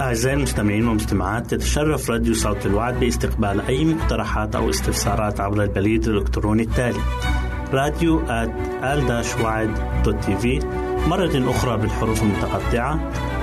أعزائي 0.00 0.36
المستمعين 0.36 0.88
والمستمعات 0.88 1.50
تتشرف 1.50 2.10
راديو 2.10 2.34
صوت 2.34 2.66
الوعد 2.66 3.00
باستقبال 3.00 3.60
أي 3.60 3.84
مقترحات 3.84 4.56
أو 4.56 4.70
استفسارات 4.70 5.40
عبر 5.40 5.62
البريد 5.62 6.08
الإلكتروني 6.08 6.62
التالي 6.62 7.00
راديو 7.72 8.22
في 10.36 10.60
مرة 11.08 11.50
أخرى 11.50 11.76
بالحروف 11.76 12.22
المتقطعة 12.22 13.25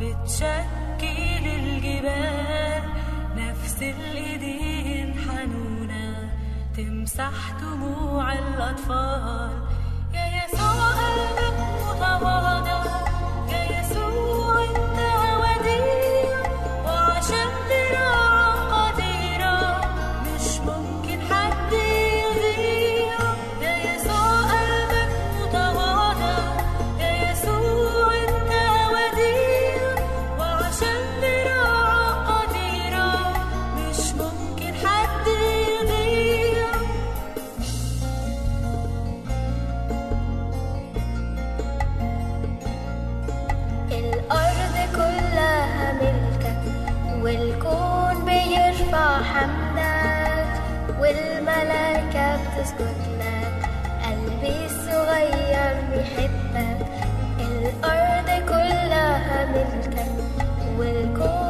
بتشكل 0.00 1.44
الجبال 1.46 2.82
نفس 3.36 3.82
الإيدين 3.82 5.14
حنونة 5.18 6.32
تمسح 6.76 7.36
دموع 7.60 8.32
الأطفال. 8.32 9.50
يا 10.14 10.44
يسوع 10.44 10.90
قلبك 11.00 11.58
متواضع. 11.82 12.59
Carles 59.50 59.74
Esquerra, 59.74 60.46
Hugo. 60.78 61.49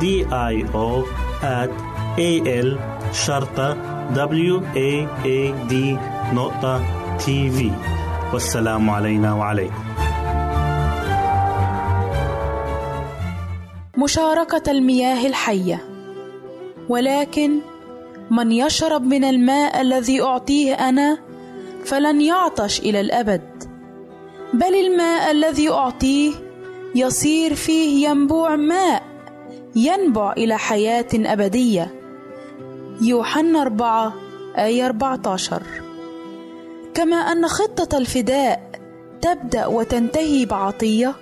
D 0.00 0.04
I 0.52 0.54
O 0.74 1.04
at 1.42 1.70
A 2.18 2.32
L 2.66 2.78
شرطة 3.12 3.76
W 4.14 4.54
A 4.74 5.06
A 5.24 5.38
D 5.70 5.74
نقطة 6.34 6.80
تي 7.18 7.50
في 7.50 7.70
والسلام 8.32 8.90
علينا 8.90 9.34
وعليكم. 9.34 9.84
مشاركة 13.98 14.70
المياه 14.70 15.26
الحية. 15.26 15.84
ولكن 16.88 17.58
من 18.30 18.52
يشرب 18.52 19.02
من 19.02 19.24
الماء 19.24 19.80
الذي 19.80 20.22
أعطيه 20.22 20.74
أنا 20.74 21.18
فلن 21.84 22.20
يعطش 22.20 22.80
إلى 22.80 23.00
الأبد. 23.00 23.64
بل 24.54 24.74
الماء 24.74 25.30
الذي 25.30 25.70
أعطيه 25.70 26.32
يصير 26.94 27.54
فيه 27.54 28.08
ينبوع 28.08 28.56
ماء. 28.56 29.11
ينبع 29.76 30.32
إلى 30.32 30.58
حياة 30.58 31.08
أبدية. 31.14 31.94
يوحنا 33.00 33.62
4 33.62 34.14
آية 34.58 34.86
14 34.86 35.62
كما 36.94 37.16
أن 37.16 37.48
خطة 37.48 37.98
الفداء 37.98 38.70
تبدأ 39.22 39.66
وتنتهي 39.66 40.44
بعطية 40.44 41.14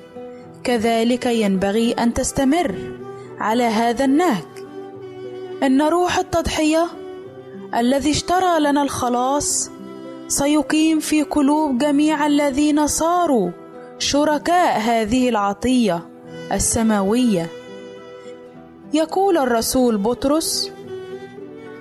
كذلك 0.64 1.26
ينبغي 1.26 1.92
أن 1.92 2.14
تستمر 2.14 2.74
على 3.38 3.64
هذا 3.64 4.04
النهج. 4.04 4.44
إن 5.62 5.82
روح 5.82 6.18
التضحية 6.18 6.86
الذي 7.74 8.10
اشترى 8.10 8.60
لنا 8.60 8.82
الخلاص 8.82 9.70
سيقيم 10.28 11.00
في 11.00 11.22
قلوب 11.22 11.78
جميع 11.78 12.26
الذين 12.26 12.86
صاروا 12.86 13.50
شركاء 13.98 14.78
هذه 14.80 15.28
العطية 15.28 16.08
السماوية. 16.52 17.59
يقول 18.92 19.38
الرسول 19.38 19.98
بطرس 19.98 20.72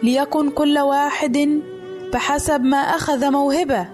ليكن 0.04 0.50
كل 0.50 0.80
واحد 0.80 1.62
بحسب 2.14 2.62
ما 2.62 2.78
أخذ 2.78 3.32
موهبة 3.32 3.88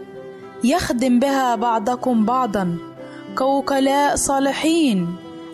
يخدم 0.63 1.19
بها 1.19 1.55
بعضكم 1.55 2.25
بعضا 2.25 2.77
كوكلاء 3.37 4.15
صالحين 4.15 5.07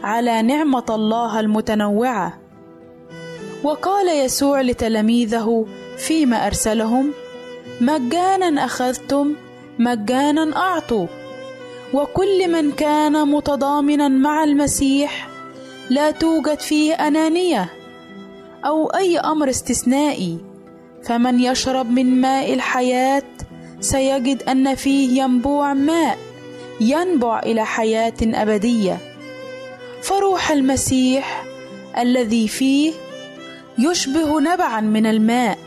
على 0.03 0.41
نعمة 0.41 0.85
الله 0.89 1.39
المتنوعة. 1.39 2.37
وقال 3.63 4.25
يسوع 4.25 4.61
لتلاميذه 4.61 5.65
فيما 5.97 6.47
أرسلهم 6.47 7.11
مجانا 7.81 8.65
أخذتم 8.65 9.35
مجانا 9.79 10.55
أعطوا 10.57 11.07
وكل 11.93 12.51
من 12.51 12.71
كان 12.71 13.27
متضامنا 13.27 14.07
مع 14.07 14.43
المسيح 14.43 15.30
لا 15.91 16.11
توجد 16.11 16.59
فيه 16.59 16.93
أنانية 16.93 17.69
أو 18.65 18.87
أي 18.87 19.19
أمر 19.19 19.49
استثنائي. 19.49 20.37
فمن 21.03 21.39
يشرب 21.39 21.91
من 21.91 22.21
ماء 22.21 22.53
الحياة 22.53 23.23
سيجد 23.79 24.43
أن 24.43 24.75
فيه 24.75 25.21
ينبوع 25.21 25.73
ماء 25.73 26.17
ينبع 26.81 27.39
إلى 27.39 27.65
حياة 27.65 28.13
أبدية. 28.23 28.97
فروح 30.01 30.51
المسيح 30.51 31.43
الذي 31.97 32.47
فيه 32.47 32.93
يشبه 33.79 34.41
نبعا 34.41 34.81
من 34.81 35.05
الماء 35.05 35.57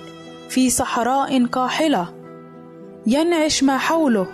في 0.48 0.70
صحراء 0.70 1.46
قاحلة 1.46 2.14
ينعش 3.06 3.62
ما 3.62 3.78
حوله 3.78 4.26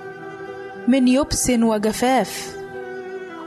من 0.88 1.08
يبس 1.08 1.50
وجفاف. 1.50 2.59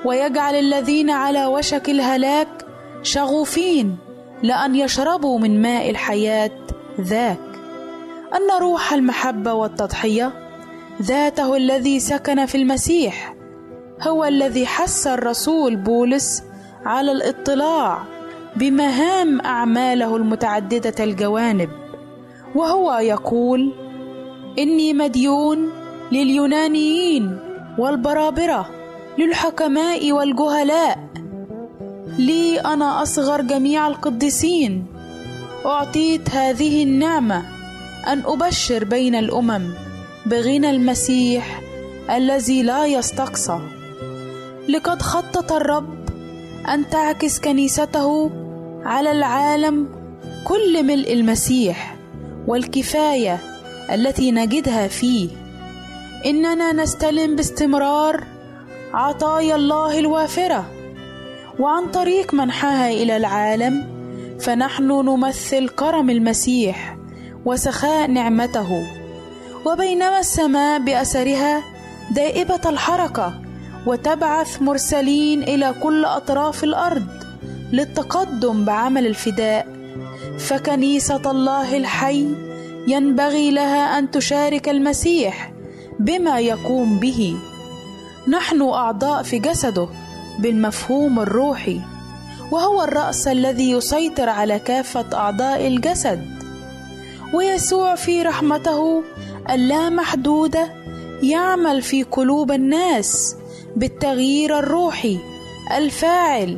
ويجعل 0.05 0.55
الذين 0.55 1.10
على 1.10 1.45
وشك 1.45 1.89
الهلاك 1.89 2.65
شغوفين 3.03 3.98
لأن 4.43 4.75
يشربوا 4.75 5.39
من 5.39 5.62
ماء 5.62 5.89
الحياة 5.89 6.51
ذاك. 7.01 7.39
أن 8.36 8.62
روح 8.62 8.93
المحبة 8.93 9.53
والتضحية 9.53 10.31
ذاته 11.01 11.55
الذي 11.55 12.00
سكن 12.00 12.45
في 12.45 12.55
المسيح 12.55 13.36
هو 14.01 14.25
الذي 14.25 14.65
حث 14.65 15.07
الرسول 15.07 15.75
بولس 15.75 16.43
على 16.86 17.12
الاطلاع 17.12 18.03
بمهام 18.55 19.41
أعماله 19.41 20.15
المتعددة 20.15 21.03
الجوانب 21.03 21.69
وهو 22.55 22.93
يقول 22.93 23.74
إني 24.60 24.93
مديون 24.93 25.69
لليونانيين 26.12 27.38
والبرابرة 27.77 28.69
للحكماء 29.17 30.12
والجهلاء. 30.12 31.00
لي 32.17 32.60
أنا 32.60 33.01
أصغر 33.01 33.41
جميع 33.41 33.88
القديسين. 33.88 34.86
أعطيت 35.65 36.29
هذه 36.29 36.84
النعمة 36.84 37.43
أن 38.08 38.22
أبشر 38.25 38.84
بين 38.84 39.15
الأمم 39.15 39.74
بغنى 40.25 40.70
المسيح 40.70 41.62
الذي 42.12 42.63
لا 42.63 42.86
يستقصى. 42.86 43.60
لقد 44.70 45.01
خطط 45.01 45.51
الرب 45.51 45.96
أن 46.74 46.89
تعكس 46.89 47.39
كنيسته 47.39 48.32
على 48.84 49.12
العالم 49.12 49.89
كل 50.43 50.84
ملء 50.84 51.13
المسيح 51.13 51.96
والكفاية 52.48 53.39
التي 53.93 54.32
نجدها 54.32 54.88
فيه. 54.88 55.29
إننا 56.25 56.72
نستلم 56.72 57.36
باستمرار 57.36 58.24
عطايا 58.94 59.56
الله 59.56 60.00
الوافرة. 60.00 60.66
وعن 61.60 61.92
طريق 61.92 62.34
منحها 62.34 62.90
إلى 62.90 63.18
العالم 63.18 63.84
فنحن 64.40 64.88
نمثل 64.88 65.70
كرم 65.70 66.10
المسيح 66.10 66.98
وسخاء 67.46 68.12
نعمته. 68.12 68.88
وبينما 69.66 70.20
السماء 70.20 70.80
بأثرها 70.80 71.64
دائبة 72.12 72.62
الحركة 72.66 73.34
وتبعث 73.86 74.62
مرسلين 74.62 75.44
إلى 75.44 75.76
كل 75.84 76.06
أطراف 76.06 76.64
الأرض 76.64 77.08
للتقدم 77.72 78.66
بعمل 78.66 79.08
الفداء. 79.08 79.68
فكنيسة 80.40 81.32
الله 81.32 81.78
الحي 81.78 82.28
ينبغي 82.88 83.52
لها 83.52 84.00
أن 84.00 84.12
تشارك 84.12 84.70
المسيح 84.70 85.54
بما 86.00 86.40
يقوم 86.40 87.00
به. 87.00 87.36
نحن 88.27 88.62
أعضاء 88.62 89.24
في 89.24 89.39
جسده 89.39 89.88
بالمفهوم 90.39 91.20
الروحي 91.20 91.82
وهو 92.51 92.84
الرأس 92.84 93.27
الذي 93.27 93.72
يسيطر 93.72 94.30
على 94.30 94.60
كافة 94.60 95.06
أعضاء 95.13 95.68
الجسد 95.68 96.44
ويسوع 97.34 97.96
في 97.96 98.22
رحمته 98.22 99.03
اللامحدودة 99.50 100.70
يعمل 101.24 101.82
في 101.82 102.03
قلوب 102.03 102.51
الناس 102.51 103.36
بالتغيير 103.75 104.60
الروحي 104.60 105.20
الفاعل 105.77 106.58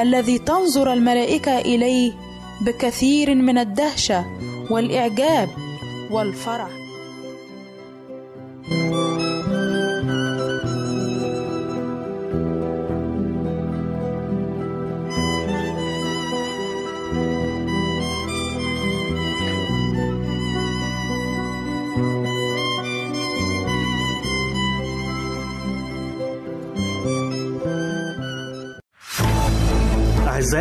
الذي 0.00 0.38
تنظر 0.38 0.92
الملائكة 0.92 1.58
إليه 1.58 2.12
بكثير 2.66 3.34
من 3.34 3.58
الدهشة 3.58 4.24
والإعجاب 4.70 5.48
والفرح. 6.10 6.81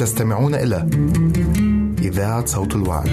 تستمعون 0.00 0.54
إلى 0.54 0.86
إذاعة 2.02 2.46
صوت 2.46 2.74
الوعد. 2.74 3.08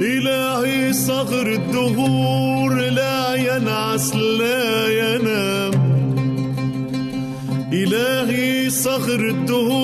إلهي 0.00 0.92
صغر 0.92 1.52
الدهور 1.52 2.74
لا 2.74 3.34
ينعس 3.34 4.14
لا 4.14 4.88
ينام 4.88 5.27
صخر 8.68 9.20
الدهور 9.20 9.77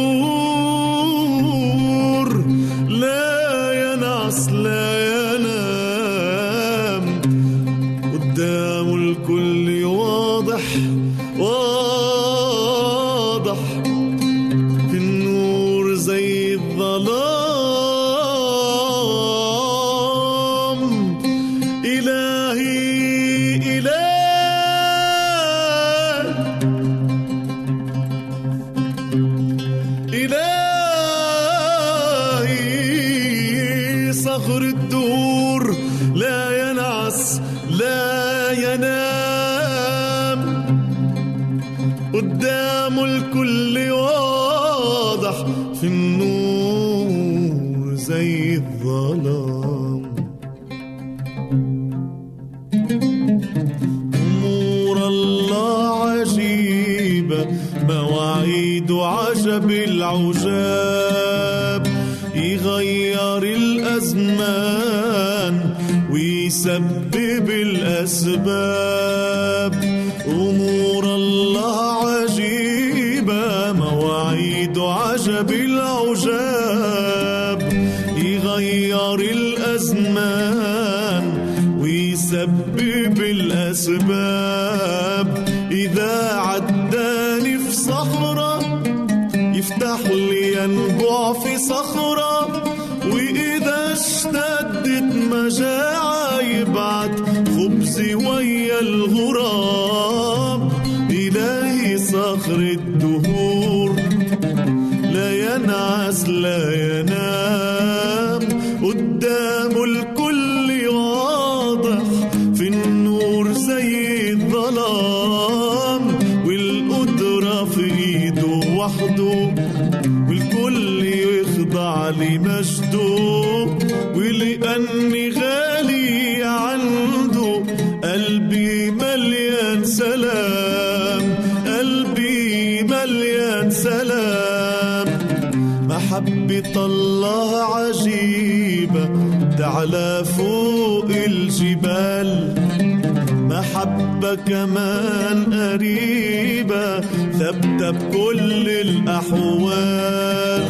كمان 144.34 145.54
قريبة. 145.54 147.00
ثابتة 147.38 147.90
بكل 147.90 148.68
الأحوال. 148.68 150.64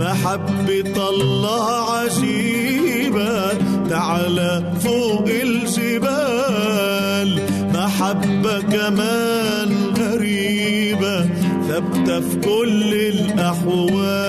محبة 0.00 1.10
الله 1.10 1.90
عجيبة 1.90 3.52
تعلى 3.90 4.72
فوق 4.80 5.28
الجبال. 5.28 5.86
محبة 7.74 8.60
كمان 8.60 9.70
غريبة 9.98 11.26
ثابتة 11.68 12.20
في 12.20 12.36
كل 12.36 12.94
الأحوال. 12.94 14.25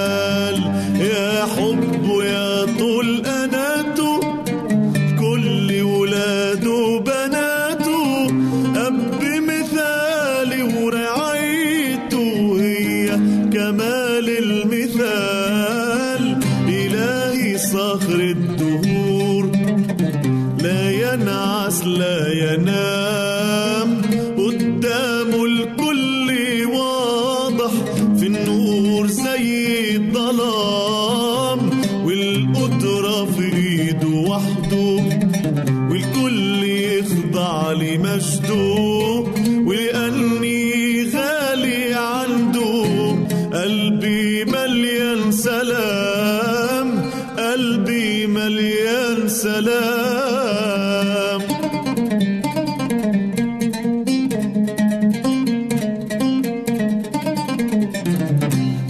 سلام 45.38 46.90
قلبي 47.38 48.28
مليان 48.28 49.28
سلام. 49.28 51.42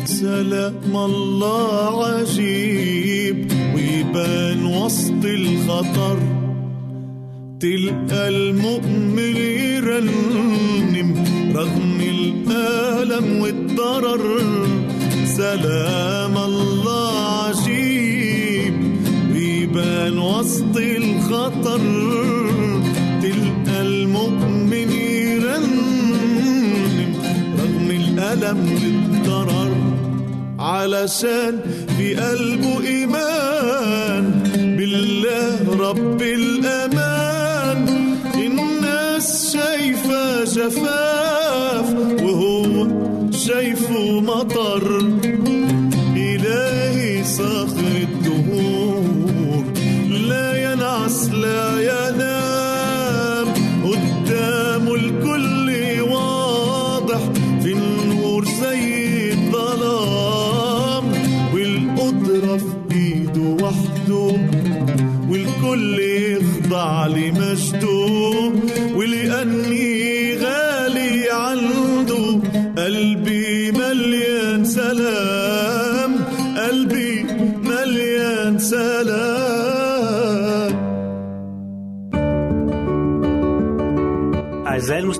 سلام 0.05 0.95
الله 0.95 2.07
عجيب 2.07 3.51
ويبان 3.75 4.65
وسط 4.65 5.25
الخطر. 5.25 6.19
تلقى 7.59 8.27
المؤمن 8.27 9.35
يرنم 9.75 11.09
رغم 11.55 11.99
الألم 12.01 13.41
والضرر. 13.41 14.25
سلام 15.37 16.16
تلقى 23.21 23.81
المؤمن 23.81 24.91
يرنم 24.91 25.77
الألم 27.91 28.59
والضرر 28.73 29.71
علشان 30.59 31.59
في 31.97 32.15
قلبه 32.15 32.79
إيمان 32.87 34.25
بالله 34.77 35.89
رب 35.89 36.21
الأمان 36.21 36.56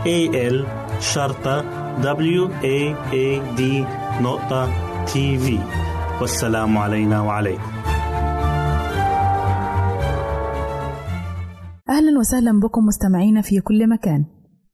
A 0.00 0.28
L 0.32 0.66
شرطة 1.00 1.62
W 2.02 2.48
A 2.62 2.94
A 3.12 3.56
D 3.58 3.62
نقطة 4.22 4.68
تي 5.04 5.38
في 5.38 5.58
والسلام 6.20 6.78
علينا 6.78 7.20
وعليكم. 7.20 7.70
أهلا 11.88 12.18
وسهلا 12.18 12.60
بكم 12.60 12.84
مستمعينا 12.84 13.40
في 13.40 13.60
كل 13.60 13.88
مكان. 13.88 14.24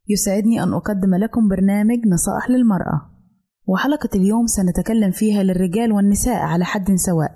يسعدني 0.08 0.62
أن 0.62 0.72
أقدم 0.72 1.14
لكم 1.14 1.48
برنامج 1.48 1.98
نصائح 2.06 2.50
للمرأة. 2.50 3.00
وحلقة 3.66 4.08
اليوم 4.14 4.46
سنتكلم 4.46 5.10
فيها 5.10 5.42
للرجال 5.42 5.92
والنساء 5.92 6.36
على 6.42 6.64
حد 6.64 6.94
سواء 6.94 7.30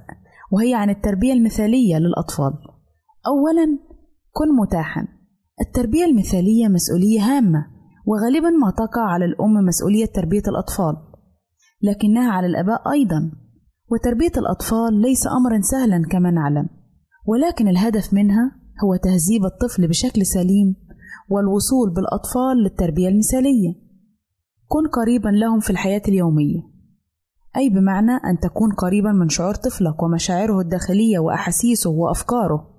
وهي 0.53 0.75
عن 0.75 0.91
التربية 0.91 1.33
المثالية 1.33 1.97
للأطفال. 1.97 2.53
أولا 3.27 3.79
كن 4.33 4.57
متاحا. 4.63 5.09
التربية 5.61 6.05
المثالية 6.05 6.69
مسؤولية 6.69 7.21
هامة. 7.21 7.80
وغالبا 8.07 8.51
ما 8.51 8.71
تقع 8.71 9.03
على 9.03 9.25
الأم 9.25 9.55
مسؤولية 9.55 10.07
تربية 10.07 10.43
الأطفال 10.49 10.97
لكنها 11.83 12.33
على 12.33 12.47
الآباء 12.47 12.93
أيضا 12.93 13.31
وتربية 13.91 14.33
الأطفال 14.37 15.01
ليس 15.01 15.27
أمرا 15.27 15.61
سهلا 15.61 16.03
كما 16.11 16.31
نعلم 16.31 16.69
ولكن 17.27 17.69
الهدف 17.69 18.15
منها 18.15 18.53
هو 18.85 18.97
تهذيب 18.97 19.45
الطفل 19.45 19.89
بشكل 19.89 20.27
سليم 20.27 20.77
والوصول 21.31 21.95
بالأطفال 21.95 22.57
للتربية 22.63 23.09
المثالية. 23.09 23.75
كن 24.69 24.89
قريبا 24.89 25.29
لهم 25.29 25.61
في 25.61 25.71
الحياة 25.71 26.03
اليومية. 26.09 26.61
أي 27.57 27.71
بمعنى 27.71 28.13
أن 28.13 28.39
تكون 28.43 28.73
قريبا 28.73 29.13
من 29.13 29.29
شعور 29.29 29.55
طفلك 29.55 30.03
ومشاعره 30.03 30.61
الداخلية 30.61 31.19
وأحاسيسه 31.19 31.91
وأفكاره. 31.91 32.71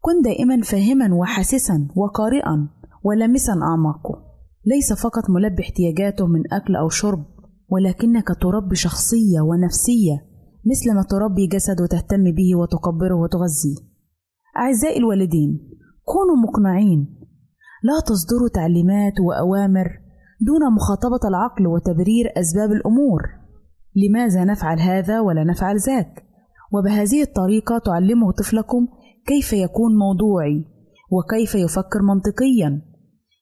كن 0.00 0.22
دائما 0.22 0.62
فاهما 0.62 1.14
وحاسسا 1.14 1.88
وقارئا 1.96 2.68
ولامسا 3.04 3.52
أعماقه. 3.52 4.29
ليس 4.66 4.92
فقط 4.92 5.30
ملبي 5.30 5.62
احتياجاته 5.62 6.26
من 6.26 6.42
أكل 6.52 6.76
أو 6.76 6.88
شرب 6.88 7.24
ولكنك 7.68 8.28
تربي 8.42 8.76
شخصية 8.76 9.40
ونفسية 9.40 10.30
مثل 10.66 10.94
ما 10.94 11.02
تربي 11.02 11.46
جسد 11.46 11.80
وتهتم 11.80 12.24
به 12.24 12.58
وتكبره 12.58 13.14
وتغذيه. 13.14 13.76
أعزائي 14.56 14.98
الوالدين 14.98 15.68
كونوا 16.04 16.36
مقنعين. 16.36 17.16
لا 17.82 18.00
تصدروا 18.06 18.48
تعليمات 18.54 19.20
وأوامر 19.20 19.88
دون 20.40 20.74
مخاطبة 20.74 21.28
العقل 21.28 21.66
وتبرير 21.66 22.32
أسباب 22.36 22.72
الأمور. 22.72 23.22
لماذا 23.96 24.44
نفعل 24.44 24.80
هذا 24.80 25.20
ولا 25.20 25.44
نفعل 25.44 25.76
ذاك؟ 25.76 26.24
وبهذه 26.72 27.22
الطريقة 27.22 27.78
تعلمه 27.78 28.32
طفلكم 28.32 28.88
كيف 29.26 29.52
يكون 29.52 29.96
موضوعي 29.98 30.64
وكيف 31.10 31.54
يفكر 31.54 32.02
منطقيا. 32.02 32.89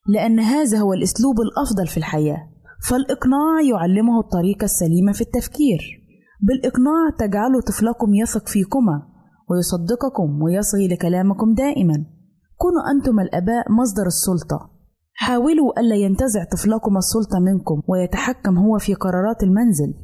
لأن 0.09 0.41
هذا 0.41 0.79
هو 0.79 0.93
الأسلوب 0.93 1.37
الأفضل 1.41 1.87
في 1.87 1.97
الحياة. 1.97 2.49
فالإقناع 2.89 3.61
يعلمه 3.71 4.21
الطريقة 4.21 4.65
السليمة 4.65 5.13
في 5.13 5.21
التفكير. 5.21 5.81
بالإقناع 6.41 7.11
تجعل 7.19 7.63
طفلكم 7.67 8.15
يثق 8.15 8.49
فيكما 8.49 9.03
ويصدقكم 9.51 10.43
ويصغي 10.43 10.89
لكلامكم 10.89 11.55
دائما. 11.55 12.05
كونوا 12.57 12.91
أنتم 12.91 13.21
الآباء 13.21 13.73
مصدر 13.73 14.07
السلطة. 14.07 14.71
حاولوا 15.15 15.81
ألا 15.81 15.97
ينتزع 15.97 16.45
طفلكم 16.45 16.97
السلطة 16.97 17.39
منكم 17.39 17.83
ويتحكم 17.89 18.59
هو 18.59 18.79
في 18.79 18.95
قرارات 18.95 19.43
المنزل. 19.43 19.95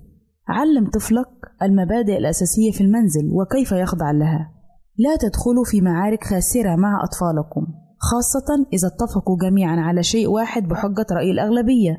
علم 0.48 0.90
طفلك 0.90 1.28
المبادئ 1.62 2.18
الأساسية 2.18 2.72
في 2.72 2.80
المنزل 2.80 3.30
وكيف 3.32 3.72
يخضع 3.72 4.10
لها. 4.10 4.50
لا 4.98 5.16
تدخلوا 5.16 5.64
في 5.64 5.80
معارك 5.80 6.24
خاسرة 6.24 6.76
مع 6.76 7.04
أطفالكم. 7.04 7.83
خاصة 8.10 8.66
إذا 8.72 8.88
اتفقوا 8.88 9.36
جميعا 9.42 9.76
على 9.80 10.02
شيء 10.02 10.28
واحد 10.28 10.68
بحجة 10.68 11.06
رأي 11.12 11.30
الأغلبية. 11.30 11.96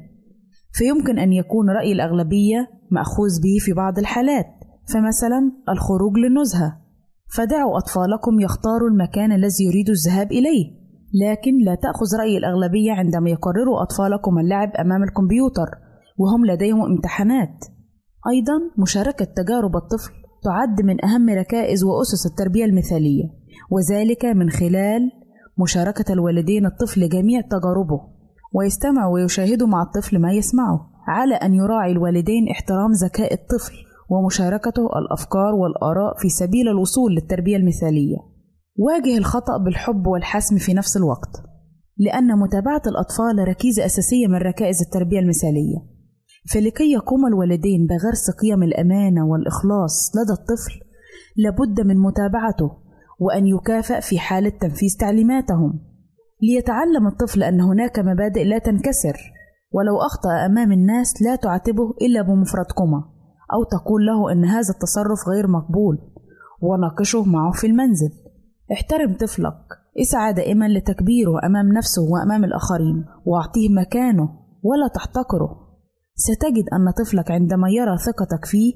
فيمكن 0.72 1.20
أن 1.20 1.34
يكون 1.34 1.70
رأي 1.70 1.92
الأغلبية 1.92 2.68
مأخوذ 2.92 3.42
به 3.44 3.58
في 3.60 3.74
بعض 3.74 4.00
الحالات 4.00 4.46
فمثلا 4.94 5.52
الخروج 5.70 6.18
للنزهة. 6.18 6.82
فدعوا 7.36 7.78
أطفالكم 7.78 8.40
يختاروا 8.40 8.90
المكان 8.90 9.32
الذي 9.32 9.64
يريدوا 9.68 9.94
الذهاب 9.94 10.32
إليه 10.32 10.66
لكن 11.24 11.58
لا 11.66 11.76
تأخذ 11.76 12.18
رأي 12.20 12.38
الأغلبية 12.38 12.92
عندما 12.92 13.30
يقرروا 13.30 13.82
أطفالكم 13.84 14.40
اللعب 14.40 14.72
أمام 14.80 15.04
الكمبيوتر 15.04 15.70
وهم 16.18 16.46
لديهم 16.46 16.82
امتحانات. 16.82 17.66
أيضا 18.30 18.54
مشاركة 18.78 19.26
تجارب 19.26 19.76
الطفل 19.76 20.12
تعد 20.44 20.82
من 20.82 21.06
أهم 21.06 21.30
ركائز 21.30 21.84
وأسس 21.84 22.26
التربية 22.26 22.66
المثالية 22.66 23.24
وذلك 23.72 24.26
من 24.26 24.50
خلال 24.50 25.12
مشاركة 25.58 26.14
الوالدين 26.14 26.66
الطفل 26.66 27.10
جميع 27.10 27.42
تجاربه 27.42 28.02
ويستمع 28.54 29.08
ويشاهد 29.08 29.64
مع 29.64 29.82
الطفل 29.82 30.20
ما 30.20 30.32
يسمعه 30.34 30.90
على 31.08 31.36
أن 31.36 31.54
يراعي 31.54 31.92
الوالدين 31.92 32.50
احترام 32.50 32.92
ذكاء 32.92 33.34
الطفل 33.34 33.74
ومشاركته 34.10 34.90
الأفكار 35.00 35.56
والآراء 35.56 36.18
في 36.18 36.30
سبيل 36.30 36.68
الوصول 36.68 37.16
للتربية 37.16 37.58
المثالية. 37.58 38.18
واجه 38.78 39.18
الخطأ 39.18 39.58
بالحب 39.58 40.08
والحسم 40.08 40.58
في 40.58 40.74
نفس 40.74 40.98
الوقت 40.98 41.42
لأن 41.98 42.40
متابعة 42.40 42.82
الأطفال 42.88 43.48
ركيزة 43.48 43.86
أساسية 43.86 44.28
من 44.28 44.36
ركائز 44.36 44.82
التربية 44.82 45.20
المثالية. 45.20 45.78
فلكي 46.54 46.92
يقوم 46.92 47.26
الوالدين 47.26 47.88
بغرس 47.88 48.32
قيم 48.42 48.64
الأمانة 48.64 49.26
والإخلاص 49.28 50.12
لدى 50.16 50.34
الطفل 50.34 50.80
لابد 51.38 51.82
من 51.82 51.98
متابعته 51.98 52.85
وأن 53.20 53.48
يكافئ 53.48 54.02
في 54.02 54.20
حالة 54.20 54.50
تنفيذ 54.50 54.98
تعليماتهم. 55.00 55.80
ليتعلم 56.42 57.08
الطفل 57.08 57.44
أن 57.44 57.62
هناك 57.62 58.00
مبادئ 58.00 58.44
لا 58.44 58.58
تنكسر 58.58 59.18
ولو 59.72 59.98
أخطأ 59.98 60.46
أمام 60.46 60.72
الناس 60.72 61.22
لا 61.22 61.36
تعاتبه 61.36 61.94
إلا 62.02 62.22
بمفردكما 62.22 63.04
أو 63.54 63.64
تقول 63.64 64.06
له 64.06 64.32
أن 64.32 64.46
هذا 64.46 64.74
التصرف 64.74 65.30
غير 65.30 65.48
مقبول 65.48 65.98
وناقشه 66.62 67.24
معه 67.24 67.52
في 67.52 67.68
المنزل. 67.68 68.10
احترم 68.72 69.14
طفلك 69.14 69.56
اسعى 70.02 70.34
دائما 70.34 70.68
لتكبيره 70.68 71.46
أمام 71.46 71.74
نفسه 71.74 72.02
وأمام 72.02 72.44
الآخرين 72.44 73.06
واعطيه 73.26 73.70
مكانه 73.70 74.30
ولا 74.64 74.88
تحتقره. 74.96 75.66
ستجد 76.16 76.66
أن 76.74 76.92
طفلك 76.92 77.32
عندما 77.32 77.70
يرى 77.70 77.98
ثقتك 77.98 78.46
فيه 78.46 78.74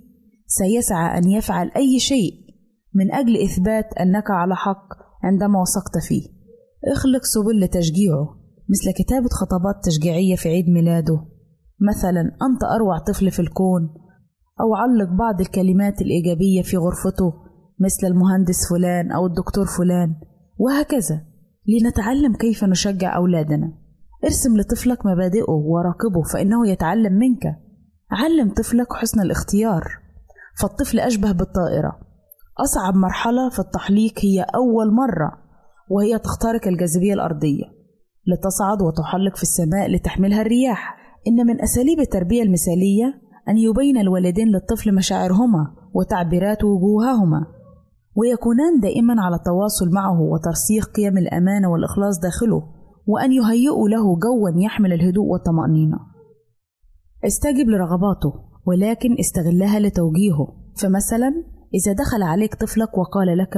سيسعى 0.48 1.18
أن 1.18 1.30
يفعل 1.30 1.72
أي 1.76 2.00
شيء 2.00 2.49
من 2.94 3.14
أجل 3.14 3.38
إثبات 3.44 3.94
أنك 3.94 4.32
على 4.32 4.56
حق 4.56 4.88
عندما 5.24 5.62
وثقت 5.62 5.98
فيه. 6.08 6.28
اخلق 6.94 7.24
سبل 7.24 7.60
لتشجيعه 7.60 8.40
مثل 8.70 8.92
كتابة 8.92 9.30
خطابات 9.30 9.76
تشجيعية 9.84 10.36
في 10.36 10.50
عيد 10.50 10.70
ميلاده. 10.70 11.26
مثلا 11.90 12.22
أنت 12.22 12.64
أروع 12.76 12.98
طفل 12.98 13.32
في 13.32 13.40
الكون. 13.40 13.90
أو 14.62 14.76
علق 14.76 15.10
بعض 15.20 15.42
الكلمات 15.42 16.02
الإيجابية 16.02 16.62
في 16.62 16.78
غرفته 16.78 17.34
مثل 17.80 18.08
المهندس 18.08 18.70
فلان 18.70 19.12
أو 19.12 19.26
الدكتور 19.26 19.66
فلان. 19.66 20.16
وهكذا. 20.58 21.22
لنتعلم 21.68 22.36
كيف 22.36 22.64
نشجع 22.64 23.16
أولادنا. 23.16 23.74
ارسم 24.24 24.58
لطفلك 24.58 25.06
مبادئه 25.06 25.52
وراقبه 25.52 26.22
فإنه 26.34 26.68
يتعلم 26.68 27.14
منك. 27.14 27.44
علم 28.12 28.54
طفلك 28.54 28.94
حسن 28.94 29.22
الاختيار. 29.22 29.84
فالطفل 30.62 31.00
أشبه 31.00 31.32
بالطائرة. 31.32 32.09
أصعب 32.64 32.96
مرحلة 32.96 33.50
في 33.50 33.60
التحليق 33.60 34.14
هي 34.20 34.46
أول 34.56 34.94
مرة 34.94 35.32
وهي 35.90 36.20
تخترق 36.20 36.68
الجاذبية 36.68 37.14
الأرضية 37.14 37.64
لتصعد 38.28 38.82
وتحلق 38.82 39.36
في 39.36 39.44
السماء 39.44 39.90
لتحملها 39.92 40.42
الرياح. 40.42 40.96
إن 41.28 41.48
من 41.48 41.62
أساليب 41.62 42.00
التربية 42.00 42.44
المثالية 42.44 43.22
أن 43.50 43.58
يبين 43.58 43.98
الوالدين 43.98 44.48
للطفل 44.48 44.96
مشاعرهما 44.96 45.76
وتعبيرات 45.94 46.64
وجوههما 46.64 47.46
ويكونان 48.16 48.80
دائما 48.82 49.22
على 49.22 49.40
تواصل 49.46 49.90
معه 49.94 50.22
وترسيخ 50.22 50.86
قيم 50.86 51.18
الأمانة 51.18 51.72
والإخلاص 51.72 52.20
داخله 52.20 52.64
وأن 53.08 53.32
يهيئوا 53.32 53.90
له 53.90 54.04
جوا 54.04 54.64
يحمل 54.66 54.94
الهدوء 54.94 55.26
والطمأنينة. 55.26 55.98
استجب 57.26 57.70
لرغباته 57.70 58.34
ولكن 58.66 59.16
استغلها 59.20 59.80
لتوجيهه. 59.80 60.48
فمثلا 60.82 61.44
إذا 61.74 61.94
دخل 61.94 62.24
عليك 62.24 62.56
طفلك 62.56 62.98
وقال 62.98 63.38
لك 63.38 63.58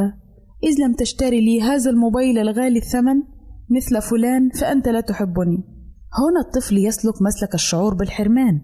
إذ 0.63 0.83
لم 0.85 0.93
تشتري 0.93 1.41
لي 1.41 1.61
هذا 1.61 1.89
الموبايل 1.89 2.37
الغالي 2.37 2.79
الثمن 2.79 3.15
مثل 3.69 4.01
فلان 4.01 4.49
فأنت 4.49 4.87
لا 4.87 5.01
تحبني. 5.01 5.57
هنا 6.19 6.41
الطفل 6.47 6.77
يسلك 6.77 7.21
مسلك 7.21 7.53
الشعور 7.53 7.93
بالحرمان 7.93 8.61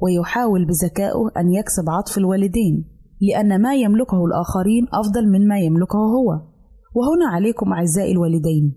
ويحاول 0.00 0.66
بذكائه 0.66 1.30
أن 1.36 1.52
يكسب 1.52 1.90
عطف 1.90 2.18
الوالدين 2.18 2.84
لأن 3.20 3.62
ما 3.62 3.74
يملكه 3.74 4.24
الآخرين 4.24 4.86
أفضل 4.92 5.28
من 5.28 5.48
ما 5.48 5.58
يملكه 5.58 5.98
هو. 5.98 6.30
وهنا 6.94 7.26
عليكم 7.32 7.72
أعزائي 7.72 8.12
الوالدين 8.12 8.74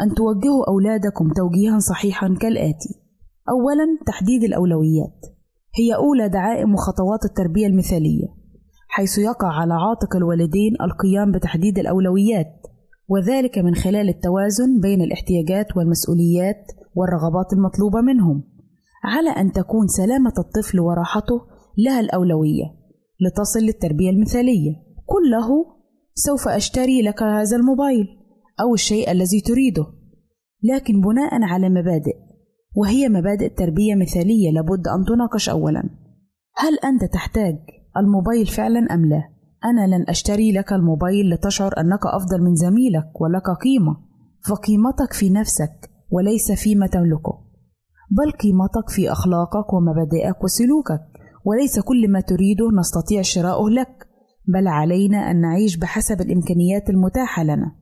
أن 0.00 0.14
توجهوا 0.14 0.68
أولادكم 0.68 1.28
توجيها 1.36 1.78
صحيحا 1.78 2.36
كالآتي. 2.40 2.94
أولا 3.48 3.98
تحديد 4.06 4.44
الأولويات. 4.44 5.20
هي 5.78 5.94
أولى 5.94 6.28
دعائم 6.28 6.74
وخطوات 6.74 7.24
التربية 7.24 7.66
المثالية. 7.66 8.37
حيث 8.98 9.18
يقع 9.18 9.48
على 9.48 9.74
عاتق 9.74 10.16
الوالدين 10.16 10.72
القيام 10.80 11.32
بتحديد 11.32 11.78
الأولويات 11.78 12.66
وذلك 13.08 13.58
من 13.58 13.74
خلال 13.74 14.08
التوازن 14.08 14.80
بين 14.80 15.02
الاحتياجات 15.02 15.76
والمسؤوليات 15.76 16.66
والرغبات 16.94 17.52
المطلوبة 17.52 18.00
منهم 18.00 18.42
على 19.04 19.30
أن 19.30 19.52
تكون 19.52 19.86
سلامة 19.86 20.32
الطفل 20.38 20.80
وراحته 20.80 21.40
لها 21.78 22.00
الأولوية 22.00 22.64
لتصل 23.20 23.60
للتربية 23.60 24.10
المثالية. 24.10 24.72
قل 25.08 25.30
له 25.30 25.48
سوف 26.14 26.48
أشتري 26.48 27.02
لك 27.02 27.22
هذا 27.22 27.56
الموبايل 27.56 28.06
أو 28.60 28.74
الشيء 28.74 29.10
الذي 29.10 29.40
تريده. 29.40 29.86
لكن 30.62 31.00
بناء 31.00 31.42
على 31.42 31.68
مبادئ 31.68 32.16
وهي 32.76 33.08
مبادئ 33.08 33.48
تربية 33.48 33.94
مثالية 33.94 34.50
لابد 34.50 34.88
أن 34.88 35.04
تناقش 35.08 35.48
أولا 35.48 35.82
هل 36.56 36.78
أنت 36.84 37.12
تحتاج 37.12 37.77
الموبايل 37.98 38.46
فعلا 38.46 38.94
أم 38.94 39.04
لا؟ 39.06 39.22
أنا 39.64 39.96
لن 39.96 40.04
أشتري 40.08 40.52
لك 40.52 40.72
الموبايل 40.72 41.30
لتشعر 41.30 41.80
أنك 41.80 42.06
أفضل 42.06 42.42
من 42.42 42.54
زميلك 42.54 43.20
ولك 43.20 43.50
قيمة. 43.64 43.96
فقيمتك 44.48 45.12
في 45.12 45.30
نفسك 45.30 45.90
وليس 46.10 46.52
فيما 46.52 46.86
تملكه. 46.86 47.38
بل 48.10 48.30
قيمتك 48.30 48.88
في 48.88 49.12
أخلاقك 49.12 49.72
ومبادئك 49.72 50.44
وسلوكك. 50.44 51.00
وليس 51.44 51.80
كل 51.80 52.10
ما 52.10 52.20
تريده 52.20 52.68
نستطيع 52.78 53.22
شراؤه 53.22 53.70
لك. 53.70 54.08
بل 54.48 54.68
علينا 54.68 55.30
أن 55.30 55.40
نعيش 55.40 55.76
بحسب 55.76 56.20
الإمكانيات 56.20 56.90
المتاحة 56.90 57.42
لنا. 57.42 57.74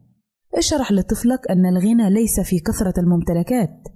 اشرح 0.55 0.93
لطفلك 0.93 1.51
أن 1.51 1.67
الغنى 1.67 2.11
ليس 2.11 2.41
في 2.41 2.59
كثرة 2.59 3.01
الممتلكات 3.01 3.89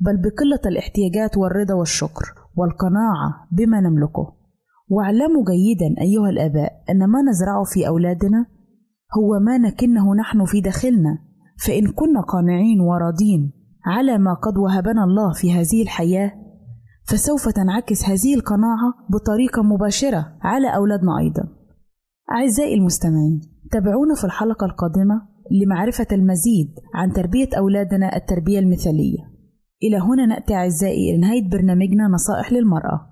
بل 0.00 0.16
بقلة 0.16 0.60
الاحتياجات 0.66 1.36
والرضا 1.36 1.74
والشكر 1.74 2.24
والقناعة 2.56 3.48
بما 3.52 3.80
نملكه. 3.80 4.41
واعلموا 4.92 5.44
جيدا 5.44 6.00
أيها 6.00 6.30
الآباء 6.30 6.72
أن 6.90 6.98
ما 6.98 7.22
نزرعه 7.22 7.64
في 7.64 7.88
أولادنا 7.88 8.46
هو 9.18 9.38
ما 9.40 9.58
نكنه 9.58 10.14
نحن 10.14 10.44
في 10.44 10.60
داخلنا 10.60 11.18
فإن 11.66 11.86
كنا 11.86 12.20
قانعين 12.20 12.80
وراضين 12.80 13.52
على 13.86 14.18
ما 14.18 14.34
قد 14.34 14.58
وهبنا 14.58 15.04
الله 15.04 15.32
في 15.32 15.52
هذه 15.52 15.82
الحياة 15.82 16.32
فسوف 17.08 17.48
تنعكس 17.48 18.04
هذه 18.04 18.34
القناعة 18.34 18.94
بطريقة 19.10 19.62
مباشرة 19.62 20.32
على 20.42 20.76
أولادنا 20.76 21.18
أيضا. 21.18 21.48
أعزائي 22.32 22.74
المستمعين 22.74 23.40
تابعونا 23.70 24.14
في 24.14 24.24
الحلقة 24.24 24.66
القادمة 24.66 25.22
لمعرفة 25.50 26.06
المزيد 26.12 26.74
عن 26.94 27.12
تربية 27.12 27.48
أولادنا 27.58 28.16
التربية 28.16 28.58
المثالية. 28.58 29.18
إلى 29.82 29.98
هنا 29.98 30.26
نأتي 30.26 30.54
أعزائي 30.54 31.10
إلى 31.10 31.18
نهاية 31.18 31.48
برنامجنا 31.50 32.08
نصائح 32.08 32.52
للمرأة. 32.52 33.11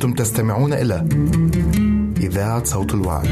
أنتم 0.00 0.12
تستمعون 0.12 0.72
إلى 0.72 1.08
إذاعة 2.16 2.64
صوت 2.64 2.94
الوعي. 2.94 3.28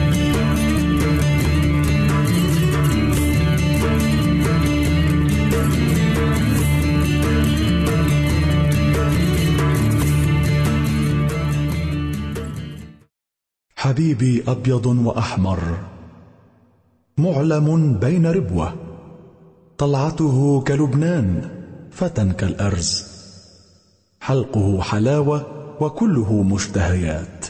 حبيبي 13.76 14.44
أبيض 14.48 14.86
وأحمر 14.86 15.60
معلم 17.18 17.98
بين 17.98 18.26
ربوة 18.26 18.74
طلعته 19.78 20.60
كلبنان 20.60 21.50
فتى 21.90 22.32
كالأرز 22.32 23.04
حلقه 24.20 24.82
حلاوة 24.82 25.57
وكله 25.80 26.42
مشتهيات. 26.42 27.46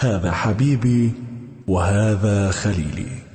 هذا 0.00 0.32
حبيبي 0.32 1.12
وهذا 1.68 2.50
خليلي. 2.50 3.29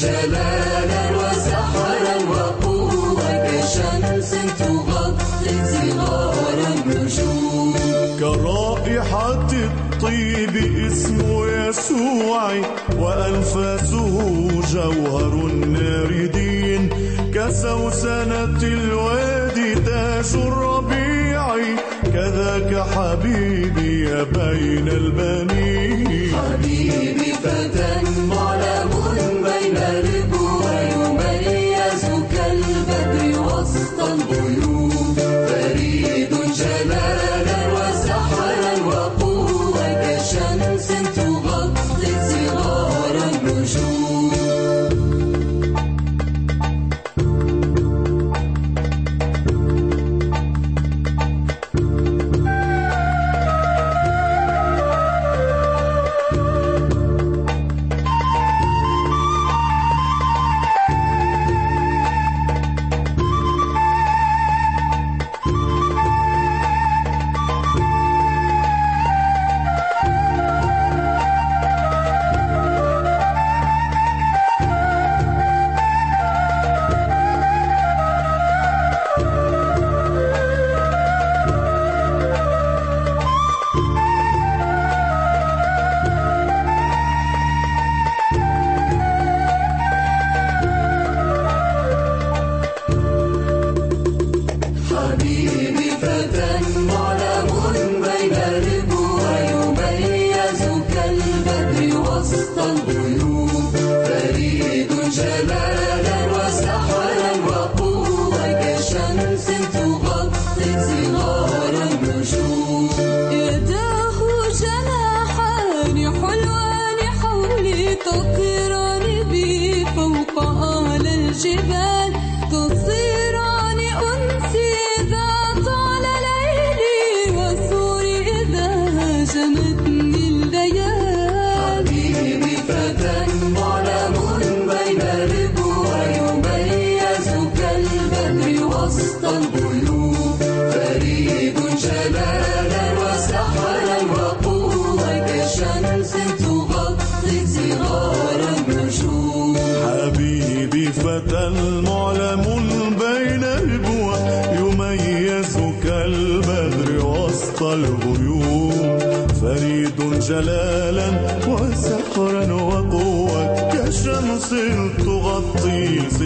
جلالا 0.00 1.04
وسحرا 1.18 2.16
وقوة 2.30 3.30
كشمس 3.46 4.30
تغطي 4.58 5.54
صغار 5.72 6.58
النجوم. 6.72 7.74
كرائحة 8.20 9.48
الطيب 9.52 10.54
اسمه 10.86 11.44
وأنفاسه 12.98 14.16
جوهر 14.72 15.34
ناردين. 15.76 16.82
كسوسنة 17.34 18.62
الوادي 18.62 19.74
تاج 19.74 20.32
الربيع 20.34 21.44
كذاك 22.14 22.72
حبيبي 22.94 24.24
بين 24.24 24.88
البنين. 24.88 25.89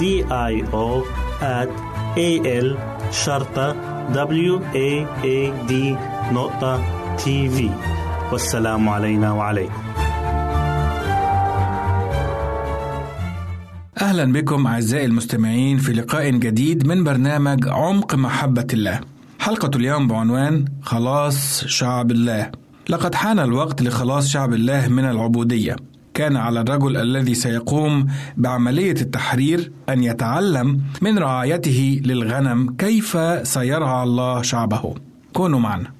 D 0.00 0.04
I 0.30 0.54
O 0.72 0.86
at 1.40 1.70
A 2.16 2.30
L 2.64 2.68
شرطة 3.10 3.76
W 4.12 4.54
A 4.74 4.90
A 5.24 5.68
D 5.68 5.72
نقطة 6.32 6.82
تي 7.16 7.48
في 7.48 7.70
والسلام 8.32 8.88
علينا 8.88 9.32
وعليكم 9.32 9.82
أهلا 14.00 14.32
بكم 14.32 14.66
أعزائي 14.66 15.04
المستمعين 15.04 15.78
في 15.78 15.92
لقاء 15.92 16.30
جديد 16.30 16.86
من 16.86 17.04
برنامج 17.04 17.68
عمق 17.68 18.14
محبة 18.14 18.66
الله. 18.72 19.00
حلقة 19.40 19.70
اليوم 19.76 20.08
بعنوان 20.08 20.64
خلاص 20.82 21.64
شعب 21.64 22.10
الله. 22.10 22.50
لقد 22.88 23.14
حان 23.14 23.38
الوقت 23.38 23.82
لخلاص 23.82 24.28
شعب 24.28 24.52
الله 24.52 24.88
من 24.88 25.04
العبودية. 25.04 25.76
كان 26.16 26.36
على 26.36 26.60
الرجل 26.60 26.96
الذي 26.96 27.34
سيقوم 27.34 28.06
بعملية 28.36 28.96
التحرير 29.00 29.72
أن 29.88 30.04
يتعلم 30.04 30.80
من 31.02 31.18
رعايته 31.18 32.00
للغنم 32.04 32.74
كيف 32.78 33.18
سيرعى 33.42 34.02
الله 34.02 34.42
شعبه. 34.42 34.94
كونوا 35.32 35.60
معنا. 35.60 35.90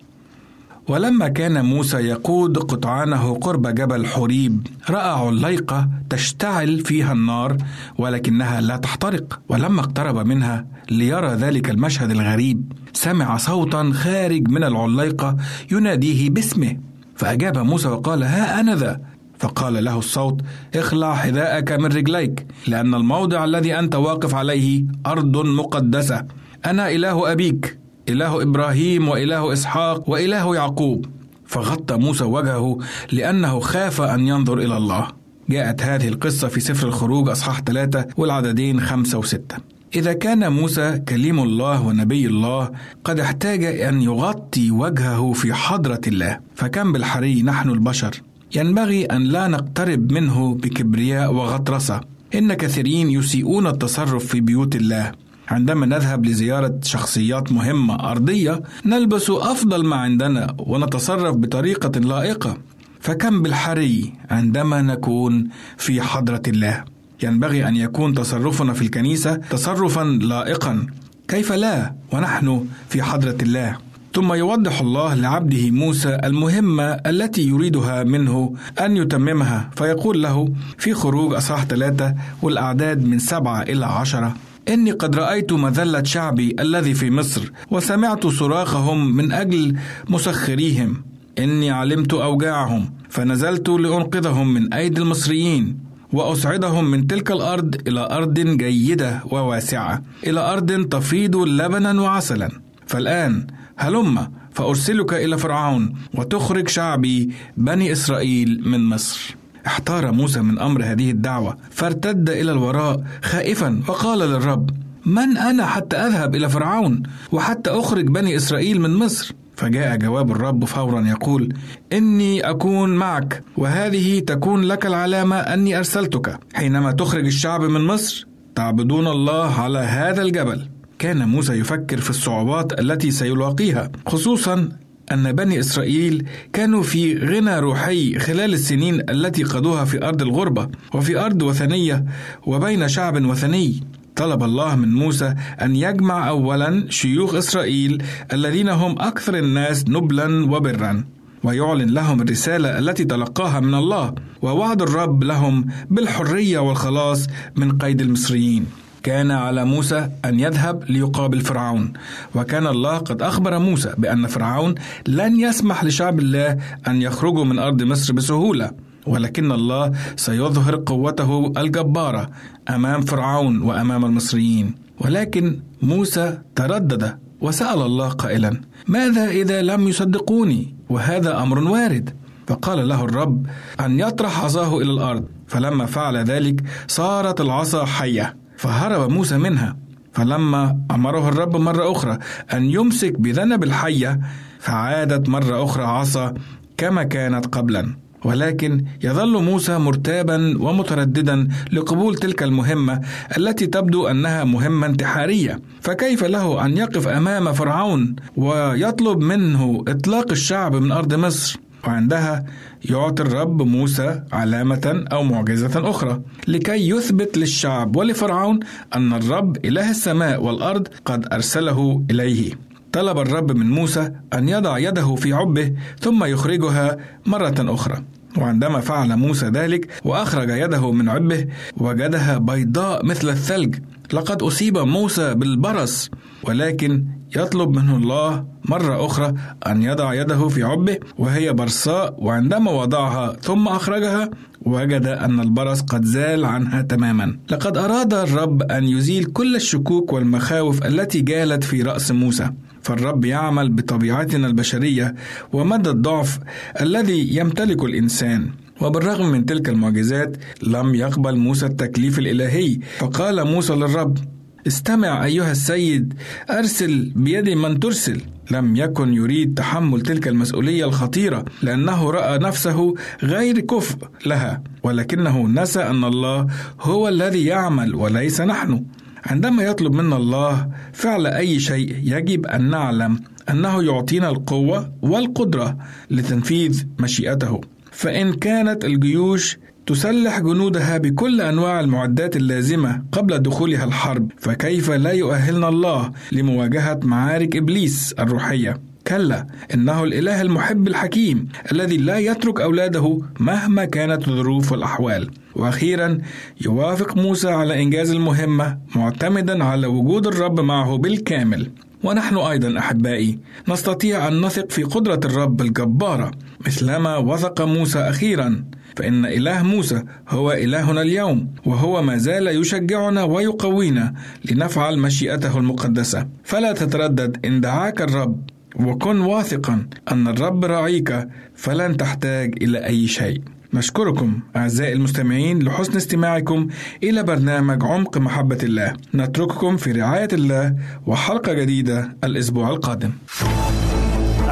ولما 0.89 1.29
كان 1.29 1.65
موسى 1.65 1.97
يقود 1.97 2.59
قطعانه 2.59 3.35
قرب 3.35 3.67
جبل 3.67 4.07
حوريب 4.07 4.67
رأى 4.91 5.27
عليقة 5.27 5.89
تشتعل 6.11 6.81
فيها 6.81 7.13
النار 7.13 7.57
ولكنها 7.99 8.61
لا 8.61 8.77
تحترق 8.77 9.41
ولما 9.49 9.81
اقترب 9.81 10.27
منها 10.27 10.67
ليرى 10.91 11.29
ذلك 11.29 11.71
المشهد 11.71 12.11
الغريب 12.11 12.73
سمع 12.93 13.37
صوتا 13.37 13.91
خارج 13.95 14.49
من 14.49 14.65
العليقة 14.65 15.37
يناديه 15.73 16.31
باسمه 16.31 16.77
فأجاب 17.17 17.59
موسى 17.59 17.89
وقال 17.89 18.23
ها 18.23 18.61
أنا 18.61 18.75
ذا 18.75 19.01
فقال 19.39 19.85
له 19.85 19.99
الصوت 19.99 20.41
اخلع 20.75 21.15
حذاءك 21.15 21.73
من 21.73 21.87
رجليك 21.87 22.47
لأن 22.67 22.95
الموضع 22.95 23.45
الذي 23.45 23.79
أنت 23.79 23.95
واقف 23.95 24.35
عليه 24.35 24.85
أرض 25.07 25.37
مقدسة. 25.37 26.25
أنا 26.67 26.91
إله 26.91 27.33
أبيك 27.33 27.79
إله 28.09 28.43
إبراهيم 28.43 29.09
وإله 29.09 29.53
إسحاق 29.53 30.11
وإله 30.11 30.55
يعقوب. 30.55 31.07
فغطى 31.47 31.97
موسى 31.97 32.25
وجهه 32.25 32.79
لأنه 33.13 33.61
خاف 33.61 34.01
أن 34.01 34.29
ينظر 34.29 34.59
إلى 34.59 34.77
الله. 34.77 35.09
جاءت 35.49 35.83
هذه 35.83 36.09
القصة 36.09 36.49
في 36.49 36.61
سفر 36.61 36.87
الخروج 36.87 37.29
أصحاح 37.29 37.61
ثلاثة 37.61 38.07
والعددين 38.17 38.81
خمسة 38.81 39.19
وستة. 39.19 39.57
إذا 39.95 40.13
كان 40.13 40.53
موسى 40.53 40.99
كليم 41.09 41.41
الله 41.41 41.87
ونبي 41.87 42.27
الله 42.27 42.71
قد 43.05 43.21
احتاج 43.21 43.65
أن 43.65 44.03
يغطي 44.03 44.71
وجهه 44.71 45.33
في 45.33 45.55
حضرة 45.55 46.01
الله. 46.07 46.41
فكم 46.55 46.93
بالحري 46.93 47.43
نحن 47.43 47.71
البشر. 47.71 48.23
ينبغي 48.55 49.05
أن 49.05 49.23
لا 49.25 49.49
نقترب 49.49 50.13
منه 50.13 50.55
بكبرياء 50.55 51.33
وغطرسة. 51.33 52.01
إن 52.35 52.55
كثيرين 52.55 53.11
يسيئون 53.11 53.67
التصرف 53.67 54.27
في 54.27 54.41
بيوت 54.41 54.77
الله. 54.77 55.13
عندما 55.49 55.87
نذهب 55.87 56.27
لزيارة 56.27 56.79
شخصيات 56.83 57.53
مهمة 57.53 58.11
أرضية 58.11 58.63
نلبس 58.85 59.31
أفضل 59.31 59.85
ما 59.87 59.97
عندنا 59.97 60.57
ونتصرف 60.59 61.37
بطريقة 61.37 62.01
لائقة. 62.01 62.57
فكم 63.01 63.43
بالحري 63.43 64.13
عندما 64.31 64.83
نكون 64.83 65.49
في 65.77 66.01
حضرة 66.03 66.43
الله. 66.49 66.85
ينبغي 67.23 67.69
أن 67.69 67.77
يكون 67.77 68.15
تصرفنا 68.15 68.73
في 68.73 68.83
الكنيسة 68.83 69.35
تصرفا 69.35 70.05
لائقا. 70.05 70.87
كيف 71.29 71.53
لا 71.53 71.95
ونحن 72.13 72.67
في 72.89 73.03
حضرة 73.03 73.37
الله؟ 73.43 73.77
ثم 74.17 74.33
يوضح 74.33 74.81
الله 74.81 75.15
لعبده 75.15 75.71
موسى 75.71 76.19
المهمة 76.25 76.85
التي 76.85 77.49
يريدها 77.49 78.03
منه 78.05 78.55
أن 78.81 78.97
يتممها 78.97 79.71
فيقول 79.77 80.23
له 80.23 80.49
في 80.79 80.95
خروج 80.95 81.35
أصحاح 81.35 81.65
ثلاثة 81.65 82.15
والأعداد 82.43 83.05
من 83.05 83.19
سبعة 83.19 83.63
إلى 83.63 83.87
عشرة. 83.87 84.37
إني 84.69 84.91
قد 84.91 85.17
رأيت 85.17 85.53
مذلة 85.53 86.03
شعبي 86.03 86.57
الذي 86.61 86.95
في 86.95 87.11
مصر 87.11 87.53
وسمعت 87.71 88.27
صراخهم 88.27 89.17
من 89.17 89.33
أجل 89.33 89.77
مسخريهم. 90.09 91.03
إني 91.39 91.71
علمت 91.71 92.15
أوجاعهم 92.15 92.91
فنزلت 93.09 93.69
لأنقذهم 93.69 94.55
من 94.55 94.73
أيدي 94.75 95.01
المصريين 95.01 95.79
وأصعدهم 96.13 96.85
من 96.85 97.07
تلك 97.07 97.31
الأرض 97.31 97.75
إلى 97.89 98.09
أرض 98.11 98.35
جيدة 98.41 99.23
وواسعة 99.31 100.03
إلى 100.27 100.41
أرض 100.41 100.89
تفيض 100.89 101.37
لبنا 101.37 102.01
وعسلا. 102.03 102.51
فالآن 102.87 103.47
هلم 103.77 104.31
فأرسلك 104.53 105.13
إلى 105.13 105.39
فرعون 105.39 105.95
وتخرج 106.15 106.69
شعبي 106.69 107.31
بني 107.57 107.93
إسرائيل 107.93 108.63
من 108.67 108.85
مصر. 108.85 109.37
احتار 109.67 110.13
موسى 110.13 110.41
من 110.41 110.59
أمر 110.59 110.85
هذه 110.85 111.11
الدعوة 111.11 111.57
فارتد 111.71 112.31
إلى 112.31 112.53
الوراء 112.53 113.03
خائفا 113.23 113.81
وقال 113.89 114.19
للرب 114.19 114.71
من 115.07 115.37
أنا 115.37 115.67
حتى 115.67 115.97
أذهب 115.97 116.35
إلى 116.35 116.49
فرعون 116.49 117.03
وحتى 117.33 117.71
أخرج 117.71 118.07
بني 118.07 118.37
إسرائيل 118.37 118.81
من 118.81 118.95
مصر؟ 118.95 119.35
فجاء 119.57 119.97
جواب 119.97 120.31
الرب 120.31 120.65
فورا 120.65 121.01
يقول 121.01 121.55
إني 121.93 122.51
أكون 122.51 122.91
معك 122.97 123.43
وهذه 123.57 124.19
تكون 124.21 124.63
لك 124.63 124.87
العلامة 124.87 125.37
أني 125.37 125.79
أرسلتك. 125.79 126.39
حينما 126.55 126.93
تخرج 126.93 127.27
الشعب 127.27 127.63
من 127.63 127.81
مصر 127.81 128.27
تعبدون 128.55 129.07
الله 129.07 129.61
على 129.61 129.79
هذا 129.79 130.23
الجبل. 130.23 130.69
كان 130.99 131.29
موسى 131.29 131.53
يفكر 131.53 132.01
في 132.01 132.11
الصعوبات 132.11 132.81
التي 132.81 133.11
سيلاقيها 133.11 133.91
خصوصا 134.07 134.69
أن 135.13 135.33
بني 135.33 135.61
إسرائيل 135.61 136.27
كانوا 136.53 136.83
في 136.83 137.19
غنى 137.19 137.59
روحي 137.59 138.19
خلال 138.19 138.53
السنين 138.55 139.11
التي 139.11 139.43
قضوها 139.43 139.85
في 139.85 140.05
أرض 140.09 140.23
الغربة 140.23 140.69
وفي 140.95 141.19
أرض 141.19 141.43
وثنية 141.43 142.05
وبين 142.47 142.89
شعب 142.89 143.25
وثني. 143.25 143.81
طلب 144.17 144.43
الله 144.43 144.77
من 144.77 144.95
موسى 144.95 145.35
أن 145.63 145.77
يجمع 145.77 146.29
أولا 146.29 146.87
شيوخ 146.91 147.35
إسرائيل 147.35 148.03
الذين 148.33 148.69
هم 148.69 148.99
أكثر 148.99 149.39
الناس 149.39 149.89
نبلا 149.89 150.51
وبرا 150.51 151.05
ويعلن 151.43 151.91
لهم 151.91 152.23
الرسالة 152.23 152.79
التي 152.79 153.05
تلقاها 153.05 153.61
من 153.61 153.75
الله 153.75 154.15
ووعد 154.43 154.83
الرب 154.83 155.25
لهم 155.25 155.67
بالحرية 155.91 156.59
والخلاص 156.59 157.27
من 157.57 157.79
قيد 157.79 158.01
المصريين. 158.01 158.67
كان 159.07 159.31
على 159.31 159.65
موسى 159.65 160.11
أن 160.25 160.41
يذهب 160.41 160.91
ليقابل 160.91 161.41
فرعون. 161.41 161.93
وكان 162.35 162.67
الله 162.67 162.99
قد 162.99 163.23
أخبر 163.23 163.59
موسى 163.59 163.95
بأن 163.99 164.27
فرعون 164.27 164.75
لن 165.07 165.41
يسمح 165.41 165.85
لشعب 165.85 166.19
الله 166.19 166.59
أن 166.89 167.03
يخرجوا 167.03 167.45
من 167.45 167.59
أرض 167.59 167.83
مصر 167.83 168.13
بسهولة 168.13 168.71
ولكن 169.07 169.53
الله 169.53 169.93
سيظهر 170.17 170.83
قوته 170.87 171.53
الجبارة 171.57 172.31
أمام 172.69 173.01
فرعون 173.01 173.63
وأمام 173.63 174.05
المصريين. 174.05 174.75
ولكن 175.01 175.61
موسى 175.83 176.39
تردد 176.57 177.19
وسأل 177.41 177.83
الله 177.83 178.09
قائلا 178.09 178.61
ماذا 178.89 179.29
إذا 179.29 179.63
لم 179.63 179.89
يصدقوني؟ 179.89 180.75
وهذا 180.89 181.43
أمر 181.43 181.59
وارد. 181.59 182.11
فقال 182.47 182.89
له 182.89 183.05
الرب 183.05 183.47
أن 183.81 184.01
يطرح 184.01 184.45
عصاه 184.45 184.79
إلى 184.79 184.93
الأرض. 184.93 185.25
فلما 185.47 185.87
فعل 185.87 186.17
ذلك 186.17 186.65
صارت 186.89 187.41
العصا 187.41 187.85
حية. 187.85 188.46
فهرب 188.57 189.11
موسى 189.11 189.39
منها. 189.39 189.77
فلما 190.13 190.79
أمره 190.91 191.29
الرب 191.29 191.57
مرة 191.57 191.93
أخرى 191.93 192.19
أن 192.53 192.65
يمسك 192.65 193.21
بذنب 193.21 193.65
الحية 193.65 194.21
فعادت 194.61 195.29
مرة 195.29 195.65
أخرى 195.65 195.85
عصا 195.85 196.35
كما 196.77 197.03
كانت 197.03 197.47
قبلا. 197.47 197.97
ولكن 198.25 198.85
يظل 199.03 199.43
موسى 199.43 199.79
مرتابا 199.79 200.63
ومترددا 200.63 201.49
لقبول 201.73 202.15
تلك 202.15 202.43
المهمة 202.43 203.01
التي 203.37 203.67
تبدو 203.67 204.07
أنها 204.07 204.45
مهمة 204.45 204.87
انتحارية. 204.87 205.61
فكيف 205.81 206.25
له 206.25 206.65
أن 206.65 206.77
يقف 206.77 207.09
أمام 207.09 207.53
فرعون 207.53 208.17
ويطلب 208.37 209.19
منه 209.19 209.85
إطلاق 209.89 210.31
الشعب 210.31 210.77
من 210.77 210.93
أرض 210.93 211.15
مصر؟ 211.15 211.61
وعندها 211.87 212.45
يعطي 212.85 213.23
الرب 213.23 213.63
موسى 213.63 214.23
علامة 214.33 215.05
أو 215.13 215.23
معجزة 215.23 215.91
أخرى 215.91 216.23
لكي 216.49 216.89
يثبت 216.91 217.39
للشعب 217.39 217.97
ولفرعون 217.97 218.61
أن 218.95 219.13
الرب 219.13 219.57
إله 219.65 219.91
السماء 219.91 220.43
والأرض 220.43 220.89
قد 221.05 221.33
أرسله 221.33 222.05
إليه. 222.11 222.53
طلب 222.93 223.19
الرب 223.19 223.53
من 223.53 223.71
موسى 223.71 224.13
أن 224.35 224.49
يضع 224.49 224.79
يده 224.79 225.15
في 225.15 225.33
عبه 225.33 225.73
ثم 226.01 226.25
يخرجها 226.25 226.97
مرة 227.27 227.55
أخرى. 227.59 228.03
وعندما 228.39 228.81
فعل 228.81 229.17
موسى 229.17 229.47
ذلك 229.47 229.89
وأخرج 230.05 230.49
يده 230.49 230.93
من 230.93 231.09
عبه 231.09 231.47
وجدها 231.77 232.39
بيضاء 232.39 233.05
مثل 233.07 233.29
الثلج. 233.29 233.77
لقد 234.13 234.43
أصيب 234.43 234.79
موسى 234.79 235.35
بالبرص 235.35 236.11
ولكن 236.43 237.05
يطلب 237.37 237.71
منه 237.71 237.97
الله 237.97 238.47
مرة 238.65 239.07
أخرى 239.07 239.35
أن 239.67 239.83
يضع 239.83 240.15
يده 240.15 240.49
في 240.49 240.63
عبه 240.63 240.99
وهي 241.19 241.53
برصاء 241.53 242.15
وعندما 242.19 242.71
وضعها 242.71 243.33
ثم 243.33 243.69
أخرجها 243.69 244.31
وجد 244.63 245.07
أن 245.07 245.41
البرص 245.41 245.81
قد 245.81 246.05
زال 246.05 246.45
عنها 246.45 246.83
تماما. 246.83 247.39
لقد 247.51 247.77
أراد 247.77 248.15
الرب 248.15 248.63
أن 248.63 248.85
يزيل 248.85 249.25
كل 249.25 249.57
الشكوك 249.57 250.13
والمخاوف 250.13 250.87
التي 250.87 251.21
جالت 251.21 251.65
في 251.65 251.83
رأس 251.83 252.11
موسى. 252.11 252.51
فالرب 252.83 253.25
يعمل 253.25 253.73
بطبيعتنا 253.73 254.47
البشرية 254.47 255.15
ومدى 255.53 255.91
الضعف 255.91 256.39
الذي 256.81 257.37
يمتلكه 257.37 257.87
الإنسان. 257.87 258.51
وبالرغم 258.81 259.29
من 259.33 259.47
تلك 259.47 259.69
المعجزات 259.69 260.37
لم 260.63 260.95
يقبل 260.95 261.37
موسى 261.37 261.67
التكليف 261.67 262.19
الإلهي. 262.19 262.79
فقال 262.99 263.47
موسى 263.47 263.73
للرب 263.75 264.19
استمع 264.67 265.25
أيها 265.25 265.51
السيد 265.51 266.15
أرسل 266.51 267.13
بيد 267.17 267.49
من 267.49 267.81
ترسل. 267.81 268.21
لم 268.51 268.77
يكن 268.77 269.15
يريد 269.15 269.55
تحمل 269.55 270.01
تلك 270.01 270.29
المسؤولية 270.29 270.85
الخطيرة 270.85 271.45
لأنه 271.63 272.11
رأى 272.11 272.39
نفسه 272.39 272.95
غير 273.23 273.61
كفء 273.61 274.09
لها 274.27 274.63
ولكنه 274.83 275.47
نسى 275.47 275.81
أن 275.81 276.05
الله 276.05 276.47
هو 276.81 277.09
الذي 277.09 277.45
يعمل 277.45 277.95
وليس 277.95 278.41
نحن. 278.41 278.85
عندما 279.27 279.63
يطلب 279.63 279.93
منا 279.93 280.17
الله 280.17 280.69
فعل 280.93 281.27
أي 281.27 281.61
شيء 281.61 281.97
يجب 282.03 282.47
أن 282.47 282.71
نعلم 282.71 283.21
أنه 283.51 283.83
يعطينا 283.83 284.29
القوة 284.29 284.93
والقدرة 285.03 285.77
لتنفيذ 286.11 286.85
مشيئته. 286.99 287.61
فإن 287.93 288.33
كانت 288.33 288.85
الجيوش 288.85 289.59
تسلح 289.87 290.39
جنودها 290.41 290.99
بكل 290.99 291.41
أنواع 291.41 291.81
المعدات 291.81 292.37
اللازمة 292.37 293.03
قبل 293.13 293.39
دخولها 293.39 293.85
الحرب 293.85 294.33
فكيف 294.39 294.91
لا 294.91 295.11
يؤهلنا 295.13 295.69
الله 295.69 296.13
لمواجهة 296.33 297.01
معارك 297.03 297.57
إبليس 297.57 298.15
الروحية؟ 298.19 298.81
كلا 299.07 299.47
إنه 299.75 300.05
الإله 300.05 300.43
المحب 300.43 300.89
الحكيم 300.89 301.49
الذي 301.73 301.97
لا 301.97 302.19
يترك 302.19 302.61
أولاده 302.61 303.19
مهما 303.41 303.85
كانت 303.85 304.29
الظروف 304.29 304.73
والاحوال 304.73 305.31
وأخيرا 305.55 306.19
يوافق 306.65 307.17
موسى 307.17 307.49
على 307.49 307.83
إنجاز 307.83 308.11
المهمة 308.11 308.79
معتمدا 308.97 309.65
على 309.65 309.87
وجود 309.87 310.27
الرب 310.27 310.61
معه 310.61 310.97
بالكامل. 310.99 311.71
ونحن 312.05 312.37
أيضا 312.37 312.79
أحبائي 312.79 313.39
نستطيع 313.69 314.29
أن 314.29 314.41
نثق 314.41 314.71
في 314.71 314.83
قدرة 314.83 315.21
الرب 315.25 315.61
الجبارة. 315.61 316.31
مثلما 316.67 317.17
وثق 317.17 317.63
موسى 317.63 317.99
أخيرا 317.99 318.65
فإن 318.97 319.25
إله 319.27 319.63
موسى 319.63 320.03
هو 320.29 320.53
إلهنا 320.53 321.03
اليوم 321.03 321.51
وهو 321.67 322.03
ما 322.03 322.17
زال 322.17 322.47
يشجعنا 322.47 323.23
ويقوينا 323.23 324.15
لنفعل 324.51 324.99
مشيئته 324.99 325.59
المقدسة. 325.59 326.27
فلا 326.45 326.73
تتردد 326.73 327.47
إن 327.47 327.61
دعاك 327.61 328.03
الرب 328.03 328.51
وكن 328.77 329.21
واثقا 329.21 329.87
أن 330.13 330.29
الرب 330.29 330.65
راعيك 330.65 331.29
فلن 331.55 331.97
تحتاج 331.97 332.55
إلى 332.63 332.87
أي 332.87 333.07
شيء. 333.07 333.41
نشكركم 333.75 334.41
أعزائي 334.57 334.93
المستمعين 334.93 335.63
لحسن 335.63 335.97
استماعكم 335.97 336.69
إلى 337.03 337.23
برنامج 337.23 337.85
عمق 337.85 338.19
محبة 338.19 338.59
الله. 338.63 338.93
نترككم 339.15 339.77
في 339.77 339.93
رعاية 339.93 340.29
الله 340.33 340.75
وحلقة 341.07 341.53
جديدة 341.53 342.17
الأسبوع 342.25 342.71
القادم. 342.71 343.11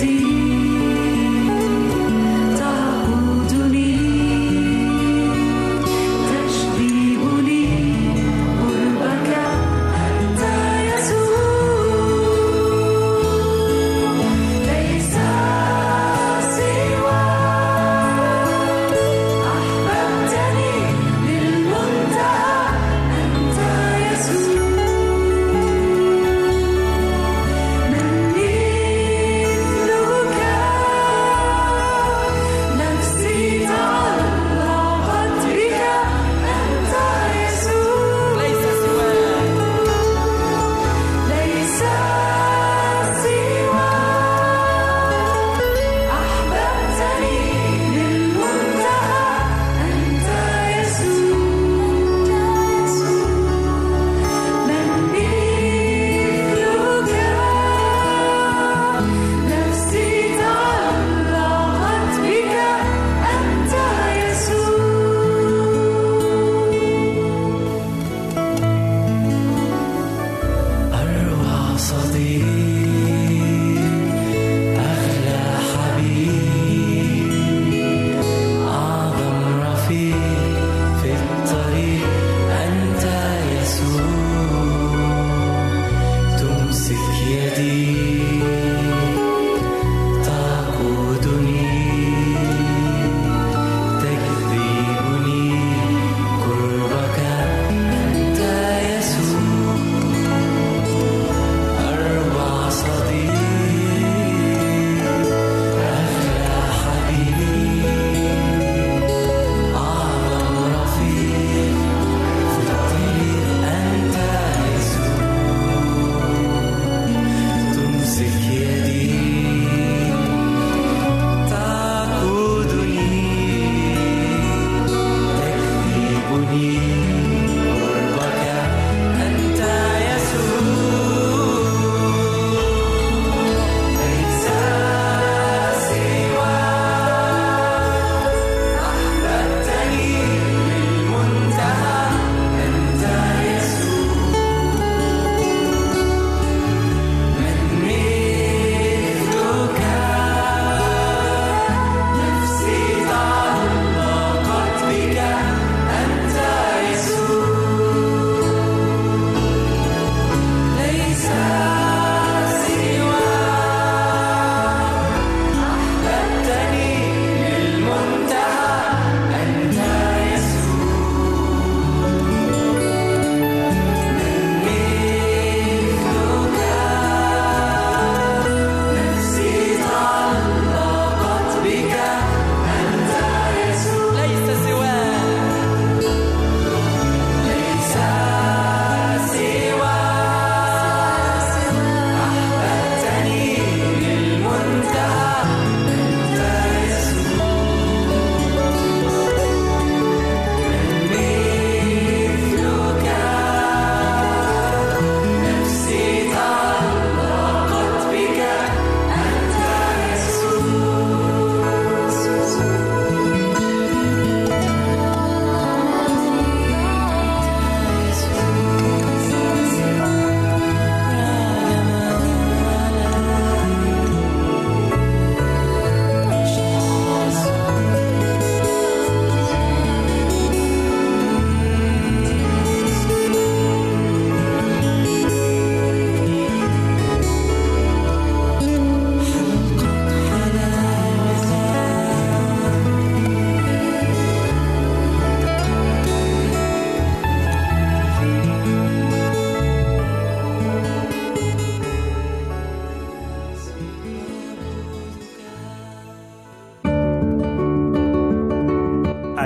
deep. 0.00 0.31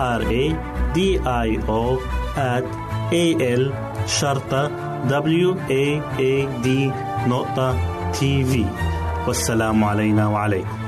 R 0.00 0.22
A 0.22 0.44
D 0.96 0.98
I 1.46 1.48
O 1.68 1.82
at 2.36 2.64
A 3.12 3.24
L 3.60 3.64
شرطة 4.06 4.68
W 5.08 5.54
A 5.68 6.00
A 6.18 6.64
D 6.64 6.68
نقطة 7.28 7.76
تي 8.12 8.44
في 8.44 8.64
والسلام 9.26 9.84
علينا 9.84 10.28
وعليكم. 10.28 10.78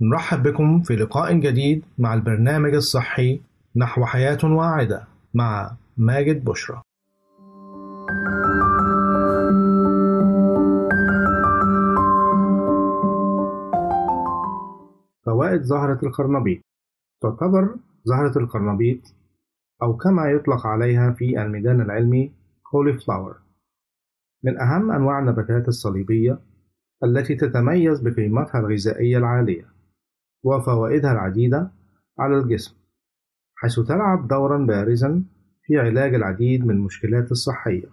نرحب 0.00 0.42
بكم 0.42 0.82
في 0.82 0.96
لقاء 0.96 1.32
جديد 1.32 1.82
مع 1.98 2.14
البرنامج 2.14 2.74
الصحي 2.74 3.40
نحو 3.76 4.04
حياة 4.04 4.38
واعدة 4.44 5.04
مع 5.34 5.70
ماجد 5.96 6.44
بشرى. 6.44 6.82
فوائد 15.58 15.62
زهرة 15.62 15.98
القرنبيط. 16.02 16.62
تعتبر 17.22 17.76
زهرة 18.04 18.38
القرنبيط 18.38 19.00
أو 19.82 19.96
كما 19.96 20.30
يطلق 20.30 20.66
عليها 20.66 21.12
في 21.12 21.42
الميدان 21.42 21.80
العلمي 21.80 22.32
فلاور 23.06 23.36
من 24.44 24.60
أهم 24.60 24.90
أنواع 24.90 25.18
النباتات 25.18 25.68
الصليبية 25.68 26.38
التي 27.04 27.34
تتميز 27.34 28.00
بقيمتها 28.00 28.60
الغذائية 28.60 29.18
العالية 29.18 29.64
وفوائدها 30.44 31.12
العديدة 31.12 31.70
على 32.18 32.38
الجسم 32.38 32.76
حيث 33.56 33.80
تلعب 33.80 34.28
دورا 34.28 34.66
بارزا 34.66 35.24
في 35.62 35.78
علاج 35.78 36.14
العديد 36.14 36.66
من 36.66 36.70
المشكلات 36.70 37.30
الصحية 37.30 37.88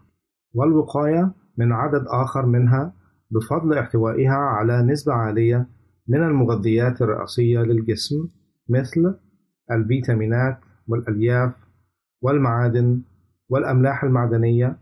والوقاية 0.54 1.32
من 1.58 1.72
عدد 1.72 2.06
آخر 2.08 2.46
منها 2.46 2.94
بفضل 3.32 3.78
احتوائها 3.78 4.38
على 4.38 4.82
نسبة 4.82 5.14
عالية 5.14 5.75
من 6.08 6.24
المغذيات 6.24 7.02
الرئيسية 7.02 7.60
للجسم 7.60 8.30
مثل 8.70 9.16
الفيتامينات 9.72 10.60
والألياف 10.88 11.54
والمعادن 12.22 13.02
والأملاح 13.50 14.04
المعدنية 14.04 14.78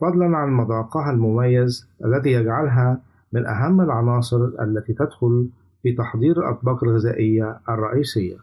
فضلا 0.00 0.36
عن 0.36 0.50
مذاقها 0.50 1.10
المميز 1.10 1.88
الذي 2.04 2.32
يجعلها 2.32 3.02
من 3.32 3.46
أهم 3.46 3.80
العناصر 3.80 4.44
التي 4.44 4.92
تدخل 4.92 5.50
في 5.82 5.92
تحضير 5.92 6.38
الأطباق 6.38 6.84
الغذائية 6.84 7.60
الرئيسية. 7.68 8.36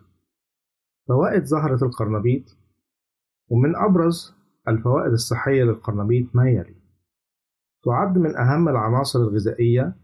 فوائد 1.07 1.43
زهرة 1.43 1.86
القرنبيط 1.86 2.57
ومن 3.49 3.75
أبرز 3.75 4.36
الفوائد 4.67 5.11
الصحية 5.11 5.63
للقرنبيط 5.63 6.36
ما 6.36 6.49
يلي: 6.49 6.75
تعد 7.84 8.17
من 8.17 8.38
أهم 8.38 8.69
العناصر 8.69 9.19
الغذائية 9.19 9.95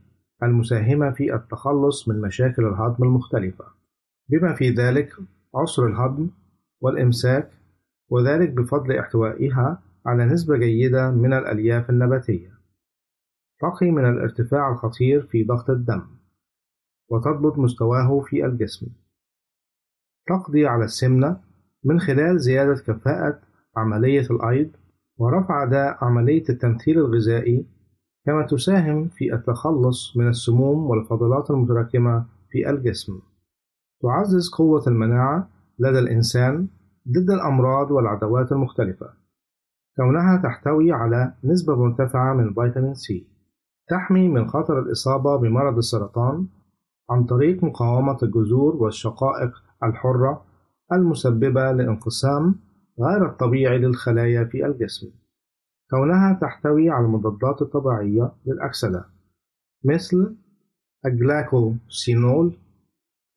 المساهمة 0.46 1.12
في 1.12 1.36
التخلص 1.36 2.08
من 2.10 2.22
مشاكل 2.22 2.66
الهضم 2.66 3.04
المختلفة، 3.04 3.66
بما 4.30 4.54
في 4.54 4.70
ذلك 4.70 5.14
عسر 5.56 5.88
الهضم 5.88 6.30
والإمساك، 6.82 7.52
وذلك 8.10 8.50
بفضل 8.50 8.98
احتوائها 8.98 9.82
على 10.06 10.26
نسبة 10.26 10.58
جيدة 10.58 11.12
من 11.12 11.34
الألياف 11.34 11.90
النباتية. 11.90 12.54
تقي 13.60 13.92
من 13.92 14.06
الارتفاع 14.06 14.72
الخطير 14.72 15.22
في 15.22 15.44
ضغط 15.44 15.70
الدم، 15.70 16.02
وتضبط 17.10 17.58
مستواه 17.58 18.20
في 18.20 18.46
الجسم. 18.46 18.88
تقضي 20.28 20.68
على 20.68 20.84
السمنة 20.84 21.40
من 21.84 22.00
خلال 22.00 22.40
زيادة 22.40 22.76
كفاءة 22.76 23.40
عملية 23.78 24.28
الأيض 24.32 24.72
ورفع 25.18 25.64
أداء 25.64 25.98
عملية 26.06 26.44
التمثيل 26.50 26.98
الغذائي 26.98 27.66
كما 28.26 28.46
تساهم 28.46 29.08
في 29.08 29.34
التخلص 29.34 30.18
من 30.18 30.28
السموم 30.28 30.90
والفضلات 30.90 31.52
المتراكمة 31.52 32.26
في 32.52 32.70
الجسم. 32.70 33.20
تعزز 34.02 34.50
قوة 34.50 34.84
المناعة 34.88 35.50
لدى 35.80 36.00
الإنسان 36.00 36.68
ضد 37.10 37.30
الأمراض 37.30 37.92
والعدوات 37.92 38.52
المختلفة، 38.52 39.10
كونها 39.98 40.42
تحتوي 40.44 40.92
على 40.92 41.34
نسبة 41.44 41.76
مرتفعة 41.76 42.34
من 42.34 42.54
فيتامين 42.54 42.94
سي، 42.94 43.28
تحمي 43.90 44.28
من 44.30 44.48
خطر 44.48 44.80
الإصابة 44.80 45.36
بمرض 45.36 45.78
السرطان 45.78 46.48
عن 47.10 47.24
طريق 47.24 47.64
مقاومة 47.64 48.18
الجذور 48.24 48.76
والشقائق 48.76 49.52
الحرة 49.84 50.46
المسببة 50.92 51.72
لانقسام 51.72 52.56
غير 53.00 53.26
الطبيعي 53.26 53.78
للخلايا 53.78 54.44
في 54.44 54.66
الجسم، 54.66 55.12
كونها 55.90 56.40
تحتوي 56.42 56.90
على 56.90 57.06
المضادات 57.06 57.62
الطبيعية 57.62 58.32
للأكسدة 58.46 59.06
مثل 59.86 60.36
الجلايكوسينول 61.06 62.58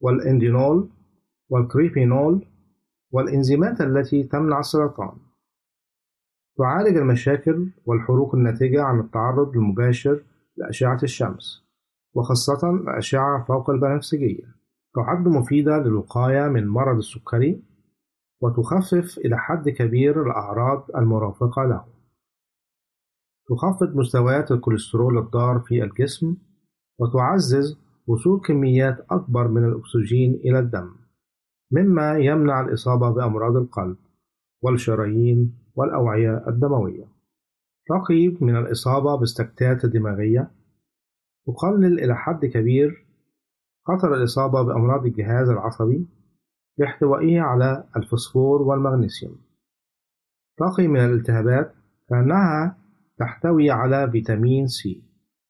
والإندينول 0.00 0.88
والكريبينول 1.48 2.46
والإنزيمات 3.10 3.80
التي 3.80 4.22
تمنع 4.22 4.60
السرطان. 4.60 5.16
تعالج 6.58 6.96
المشاكل 6.96 7.68
والحروق 7.86 8.34
الناتجة 8.34 8.82
عن 8.82 9.00
التعرض 9.00 9.56
المباشر 9.56 10.22
لأشعة 10.56 10.98
الشمس 11.02 11.66
وخاصة 12.14 12.70
الأشعة 12.70 13.44
فوق 13.44 13.70
البنفسجية 13.70 14.56
تعد 14.94 15.28
مفيدة 15.28 15.78
للوقاية 15.78 16.48
من 16.48 16.66
مرض 16.66 16.96
السكري 16.96 17.62
وتخفف 18.40 19.18
إلى 19.18 19.38
حد 19.38 19.68
كبير 19.68 20.22
الأعراض 20.22 20.86
المرافقة 20.96 21.64
له 21.64 21.84
تخفض 23.48 23.96
مستويات 23.96 24.50
الكوليسترول 24.50 25.18
الضار 25.18 25.60
في 25.60 25.84
الجسم 25.84 26.36
وتعزز 26.98 27.78
وصول 28.06 28.40
كميات 28.40 29.06
أكبر 29.10 29.48
من 29.48 29.64
الأكسجين 29.64 30.34
إلى 30.34 30.58
الدم 30.58 30.90
مما 31.72 32.18
يمنع 32.18 32.60
الإصابة 32.60 33.10
بأمراض 33.10 33.56
القلب 33.56 33.96
والشرايين 34.62 35.58
والأوعية 35.74 36.44
الدموية. 36.48 37.04
تقي 37.86 38.36
من 38.40 38.56
الإصابة 38.56 39.16
بالسكتات 39.16 39.84
الدماغية 39.84 40.50
تقلل 41.46 42.00
إلى 42.00 42.16
حد 42.16 42.46
كبير 42.46 43.06
خطر 43.84 44.14
الإصابة 44.14 44.62
بأمراض 44.62 45.06
الجهاز 45.06 45.48
العصبي 45.48 46.06
باحتوائه 46.78 47.40
على 47.40 47.84
الفوسفور 47.96 48.62
والمغنيسيوم. 48.62 49.38
تقي 50.58 50.88
من 50.88 51.00
الالتهابات 51.00 51.74
كأنها 52.08 52.78
تحتوي 53.18 53.70
على 53.70 54.10
فيتامين 54.10 54.66
سي 54.66 55.02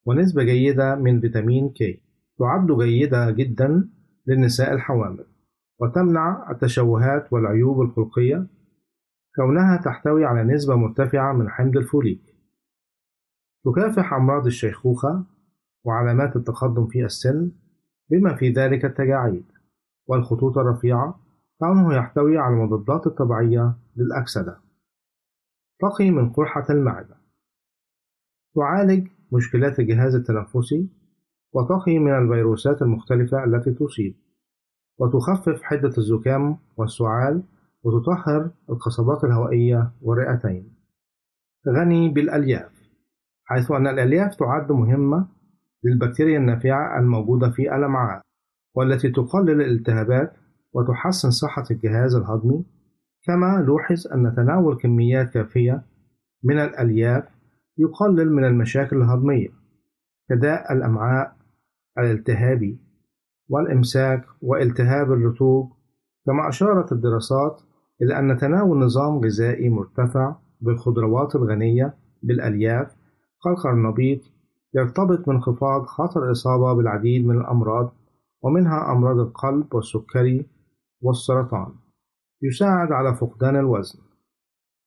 ونسبة 0.07 0.43
جيدة 0.43 0.95
من 0.95 1.21
فيتامين 1.21 1.69
كي 1.69 2.03
تعد 2.39 2.67
جيدة 2.73 3.31
جدا 3.31 3.89
للنساء 4.27 4.73
الحوامل. 4.73 5.27
وتمنع 5.81 6.51
التشوهات 6.51 7.33
والعيوب 7.33 7.81
الخلقية. 7.81 8.47
كونها 9.37 9.77
تحتوي 9.77 10.25
على 10.25 10.55
نسبة 10.55 10.77
مرتفعة 10.77 11.33
من 11.33 11.51
حمض 11.51 11.77
الفوليك. 11.77 12.37
تكافح 13.65 14.13
أمراض 14.13 14.47
الشيخوخة 14.47 15.25
وعلامات 15.85 16.37
التقدم 16.37 16.87
في 16.87 17.05
السن 17.05 17.51
بما 18.11 18.35
في 18.35 18.51
ذلك 18.51 18.85
التجاعيد. 18.85 19.45
والخطوط 20.07 20.59
الرفيعة 20.59 21.21
كونه 21.59 21.95
يحتوي 21.95 22.39
على 22.39 22.55
المضادات 22.55 23.07
الطبيعية 23.07 23.75
للأكسدة. 23.97 24.59
تقي 25.81 26.11
من 26.11 26.31
قرحة 26.31 26.67
المعدة. 26.71 27.26
تعالج 28.57 29.09
مشكلات 29.33 29.79
الجهاز 29.79 30.15
التنفسي 30.15 30.89
وتقي 31.53 31.99
من 31.99 32.19
الفيروسات 32.19 32.83
المختلفة 32.83 33.45
التي 33.45 33.71
تصيب. 33.71 34.15
وتخفف 34.99 35.63
حدة 35.63 35.93
الزكام 35.99 36.59
والسعال 36.77 37.43
وتطهر 37.83 38.51
القصبات 38.71 39.25
الهوائية 39.25 39.93
والرئتين. 40.03 40.77
غني 41.69 42.09
بالألياف 42.09 42.77
حيث 43.45 43.71
أن 43.71 43.87
الألياف 43.87 44.35
تعد 44.35 44.73
مهمة 44.73 45.29
للبكتيريا 45.85 46.39
النافعة 46.39 46.99
الموجودة 46.99 47.51
في 47.51 47.77
الأمعاء 47.77 48.23
والتي 48.75 49.11
تقلل 49.11 49.61
الالتهابات 49.61 50.33
وتحسن 50.73 51.31
صحة 51.31 51.65
الجهاز 51.71 52.15
الهضمي 52.15 52.65
كما 53.25 53.65
لوحظ 53.67 54.07
أن 54.15 54.35
تناول 54.37 54.77
كميات 54.77 55.31
كافية 55.31 55.83
من 56.45 56.59
الألياف 56.59 57.25
يقلل 57.79 58.33
من 58.33 58.45
المشاكل 58.45 58.97
الهضمية 58.97 59.49
كداء 60.29 60.73
الأمعاء 60.73 61.37
الالتهابي 61.99 62.79
والإمساك 63.49 64.25
والتهاب 64.43 65.13
الرطوب 65.13 65.73
كما 66.27 66.49
أشارت 66.49 66.93
الدراسات 66.93 67.63
إلى 68.03 68.19
أن 68.19 68.37
تناول 68.37 68.79
نظام 68.79 69.19
غذائي 69.19 69.69
مرتفع 69.69 70.37
بالخضروات 70.61 71.37
الغنية 71.37 71.95
بالألياف 72.23 72.97
كالقرنبيط 73.45 74.21
يرتبط 74.75 75.27
بانخفاض 75.27 75.83
خطر 75.87 76.27
الإصابة 76.27 76.73
بالعديد 76.73 77.27
من 77.27 77.41
الأمراض 77.41 77.93
ومنها 78.43 78.93
أمراض 78.93 79.19
القلب 79.19 79.75
والسكري 79.75 80.47
والسرطان. 81.01 81.73
يساعد 82.43 82.93
على 82.93 83.15
فقدان 83.15 83.57
الوزن. 83.57 83.99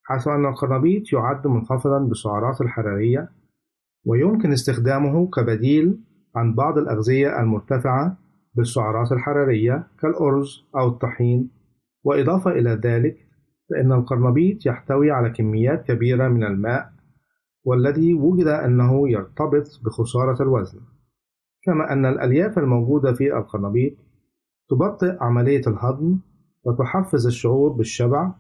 حيث 0.09 0.27
أن 0.27 0.45
القرنبيط 0.45 1.13
يعد 1.13 1.47
منخفضا 1.47 1.99
بالسعرات 1.99 2.61
الحرارية 2.61 3.29
ويمكن 4.05 4.51
استخدامه 4.51 5.29
كبديل 5.29 5.99
عن 6.35 6.55
بعض 6.55 6.77
الأغذية 6.77 7.39
المرتفعة 7.39 8.17
بالسعرات 8.55 9.11
الحرارية 9.11 9.87
كالأرز 9.99 10.65
أو 10.75 10.87
الطحين. 10.87 11.51
وإضافة 12.03 12.51
إلى 12.51 12.69
ذلك 12.69 13.17
فإن 13.69 13.91
القرنبيط 13.91 14.65
يحتوي 14.65 15.11
على 15.11 15.29
كميات 15.29 15.85
كبيرة 15.85 16.27
من 16.27 16.43
الماء 16.43 16.89
والذي 17.63 18.13
وجد 18.13 18.47
أنه 18.47 19.09
يرتبط 19.09 19.81
بخسارة 19.85 20.43
الوزن. 20.43 20.79
كما 21.63 21.93
أن 21.93 22.05
الألياف 22.05 22.57
الموجودة 22.57 23.13
في 23.13 23.37
القرنبيط 23.37 23.93
تبطئ 24.69 25.17
عملية 25.21 25.61
الهضم 25.67 26.19
وتحفز 26.63 27.27
الشعور 27.27 27.71
بالشبع 27.71 28.31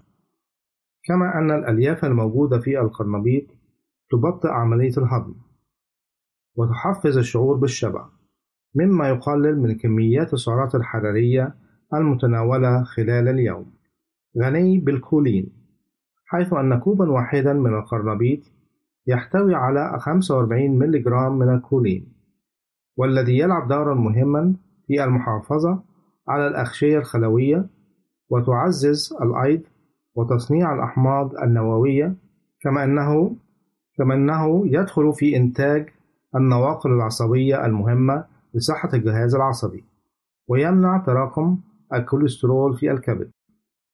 كما 1.03 1.37
أن 1.37 1.51
الألياف 1.51 2.05
الموجودة 2.05 2.59
في 2.59 2.79
القرنبيط 2.79 3.43
تبطئ 4.11 4.47
عملية 4.49 4.93
الهضم 4.97 5.35
وتحفز 6.55 7.17
الشعور 7.17 7.55
بالشبع 7.55 8.05
مما 8.75 9.09
يقلل 9.09 9.59
من 9.59 9.77
كميات 9.77 10.33
السعرات 10.33 10.75
الحرارية 10.75 11.55
المتناولة 11.93 12.83
خلال 12.83 13.27
اليوم. 13.27 13.79
غني 14.37 14.77
بالكولين 14.77 15.51
حيث 16.25 16.53
أن 16.53 16.79
كوبا 16.79 17.11
واحدا 17.11 17.53
من 17.53 17.73
القرنبيط 17.73 18.39
يحتوي 19.07 19.55
على 19.55 19.99
45 19.99 20.79
ملغ 20.79 21.29
من 21.29 21.53
الكولين 21.53 22.13
والذي 22.97 23.37
يلعب 23.39 23.67
دورا 23.67 23.93
مهما 23.93 24.55
في 24.87 25.03
المحافظة 25.03 25.83
على 26.27 26.47
الأغشية 26.47 26.97
الخلوية 26.97 27.69
وتعزز 28.29 29.13
الأيض 29.21 29.61
وتصنيع 30.15 30.73
الأحماض 30.73 31.35
النووية 31.35 32.15
كما 32.61 32.83
أنه 32.83 33.35
كما 33.97 34.13
أنه 34.13 34.67
يدخل 34.67 35.13
في 35.13 35.37
إنتاج 35.37 35.89
النواقل 36.35 36.91
العصبية 36.91 37.65
المهمة 37.65 38.25
لصحة 38.53 38.89
الجهاز 38.93 39.35
العصبي 39.35 39.83
ويمنع 40.47 40.97
تراكم 40.97 41.59
الكوليسترول 41.93 42.77
في 42.77 42.91
الكبد. 42.91 43.31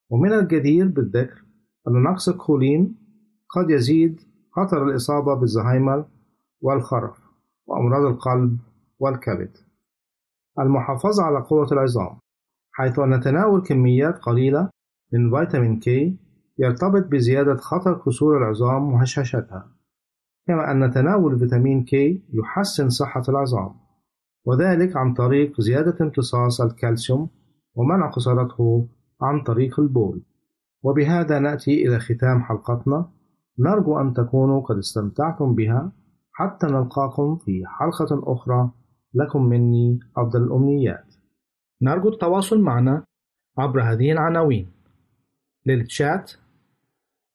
ومن 0.10 0.34
الجدير 0.34 0.88
بالذكر 0.88 1.44
أن 1.88 2.04
نقص 2.04 2.30
الكولين 2.30 2.96
قد 3.50 3.70
يزيد 3.70 4.22
خطر 4.52 4.84
الإصابة 4.84 5.36
بالزهايمر 5.36 6.06
والخرف 6.62 7.20
وأمراض 7.68 8.04
القلب 8.04 8.58
والكبد. 9.00 9.58
المحافظة 10.60 11.24
على 11.24 11.40
قوة 11.40 11.68
العظام 11.72 12.20
حيث 12.72 13.00
أن 13.00 13.22
تناول 13.22 13.62
كميات 13.62 14.18
قليلة 14.20 14.70
من 15.14 15.30
فيتامين 15.30 15.80
كي 15.80 16.20
يرتبط 16.58 17.08
بزيادة 17.08 17.56
خطر 17.56 18.02
كسور 18.06 18.38
العظام 18.38 18.94
وهشاشتها 18.94 19.72
كما 20.48 20.72
أن 20.72 20.92
تناول 20.92 21.40
فيتامين 21.40 21.84
كي 21.84 22.26
يحسن 22.34 22.90
صحة 22.90 23.24
العظام 23.30 23.86
وذلك 24.46 24.98
عن 24.98 25.14
طريق 25.14 25.62
زيادة 25.62 25.96
امتصاص 26.02 26.62
الكالسيوم 26.62 27.30
ومنع 27.76 28.12
خسارته 28.12 28.90
عن 29.22 29.44
طريق 29.44 29.80
البول. 29.80 30.24
وبهذا 30.84 31.40
نأتي 31.40 31.88
إلى 31.88 32.00
ختام 32.00 32.42
حلقتنا. 32.42 33.12
نرجو 33.60 34.00
أن 34.00 34.14
تكونوا 34.14 34.62
قد 34.62 34.78
استمتعتم 34.78 35.56
بها 35.56 35.92
حتى 36.32 36.68
نلقاكم 36.68 37.36
في 37.36 37.64
حلقة 37.66 38.34
أخرى. 38.34 38.72
لكم 39.14 39.44
مني 39.44 40.00
أفضل 40.18 40.44
الأمنيات. 40.44 41.16
نرجو 41.82 42.10
التواصل 42.10 42.62
معنا 42.62 43.04
عبر 43.58 43.82
هذه 43.82 44.12
العناوين. 44.12 44.75
للتشات 45.66 46.32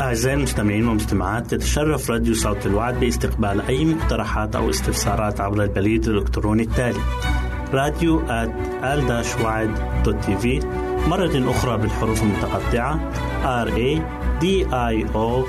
أعزائي 0.00 0.36
المستمعين 0.36 0.88
والمستمعات 0.88 1.50
تتشرف 1.50 2.10
راديو 2.10 2.34
صوت 2.34 2.66
الوعد 2.66 3.00
باستقبال 3.00 3.60
أي 3.60 3.84
مقترحات 3.84 4.56
أو 4.56 4.70
استفسارات 4.70 5.40
عبر 5.40 5.62
البريد 5.64 6.08
الإلكتروني 6.08 6.62
التالي. 6.62 7.00
راديو 7.72 8.22
TV 10.12 10.60
مرة 11.08 11.50
أخرى 11.50 11.78
بالحروف 11.78 12.22
المتقطعة. 12.22 13.00
R 13.64 13.68
A 13.68 14.00
D 14.42 14.44
I 14.70 15.06
O 15.14 15.46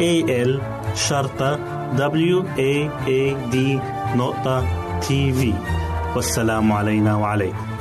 A 0.00 0.14
L 0.46 0.60
شرطة 0.94 1.58
W 1.96 2.44
A 2.56 2.90
A 3.06 3.52
D 3.52 3.56
نقطة 4.16 4.64
TV 5.00 5.52
والسلام 6.16 6.72
علينا 6.72 7.16
وعليكم. 7.16 7.73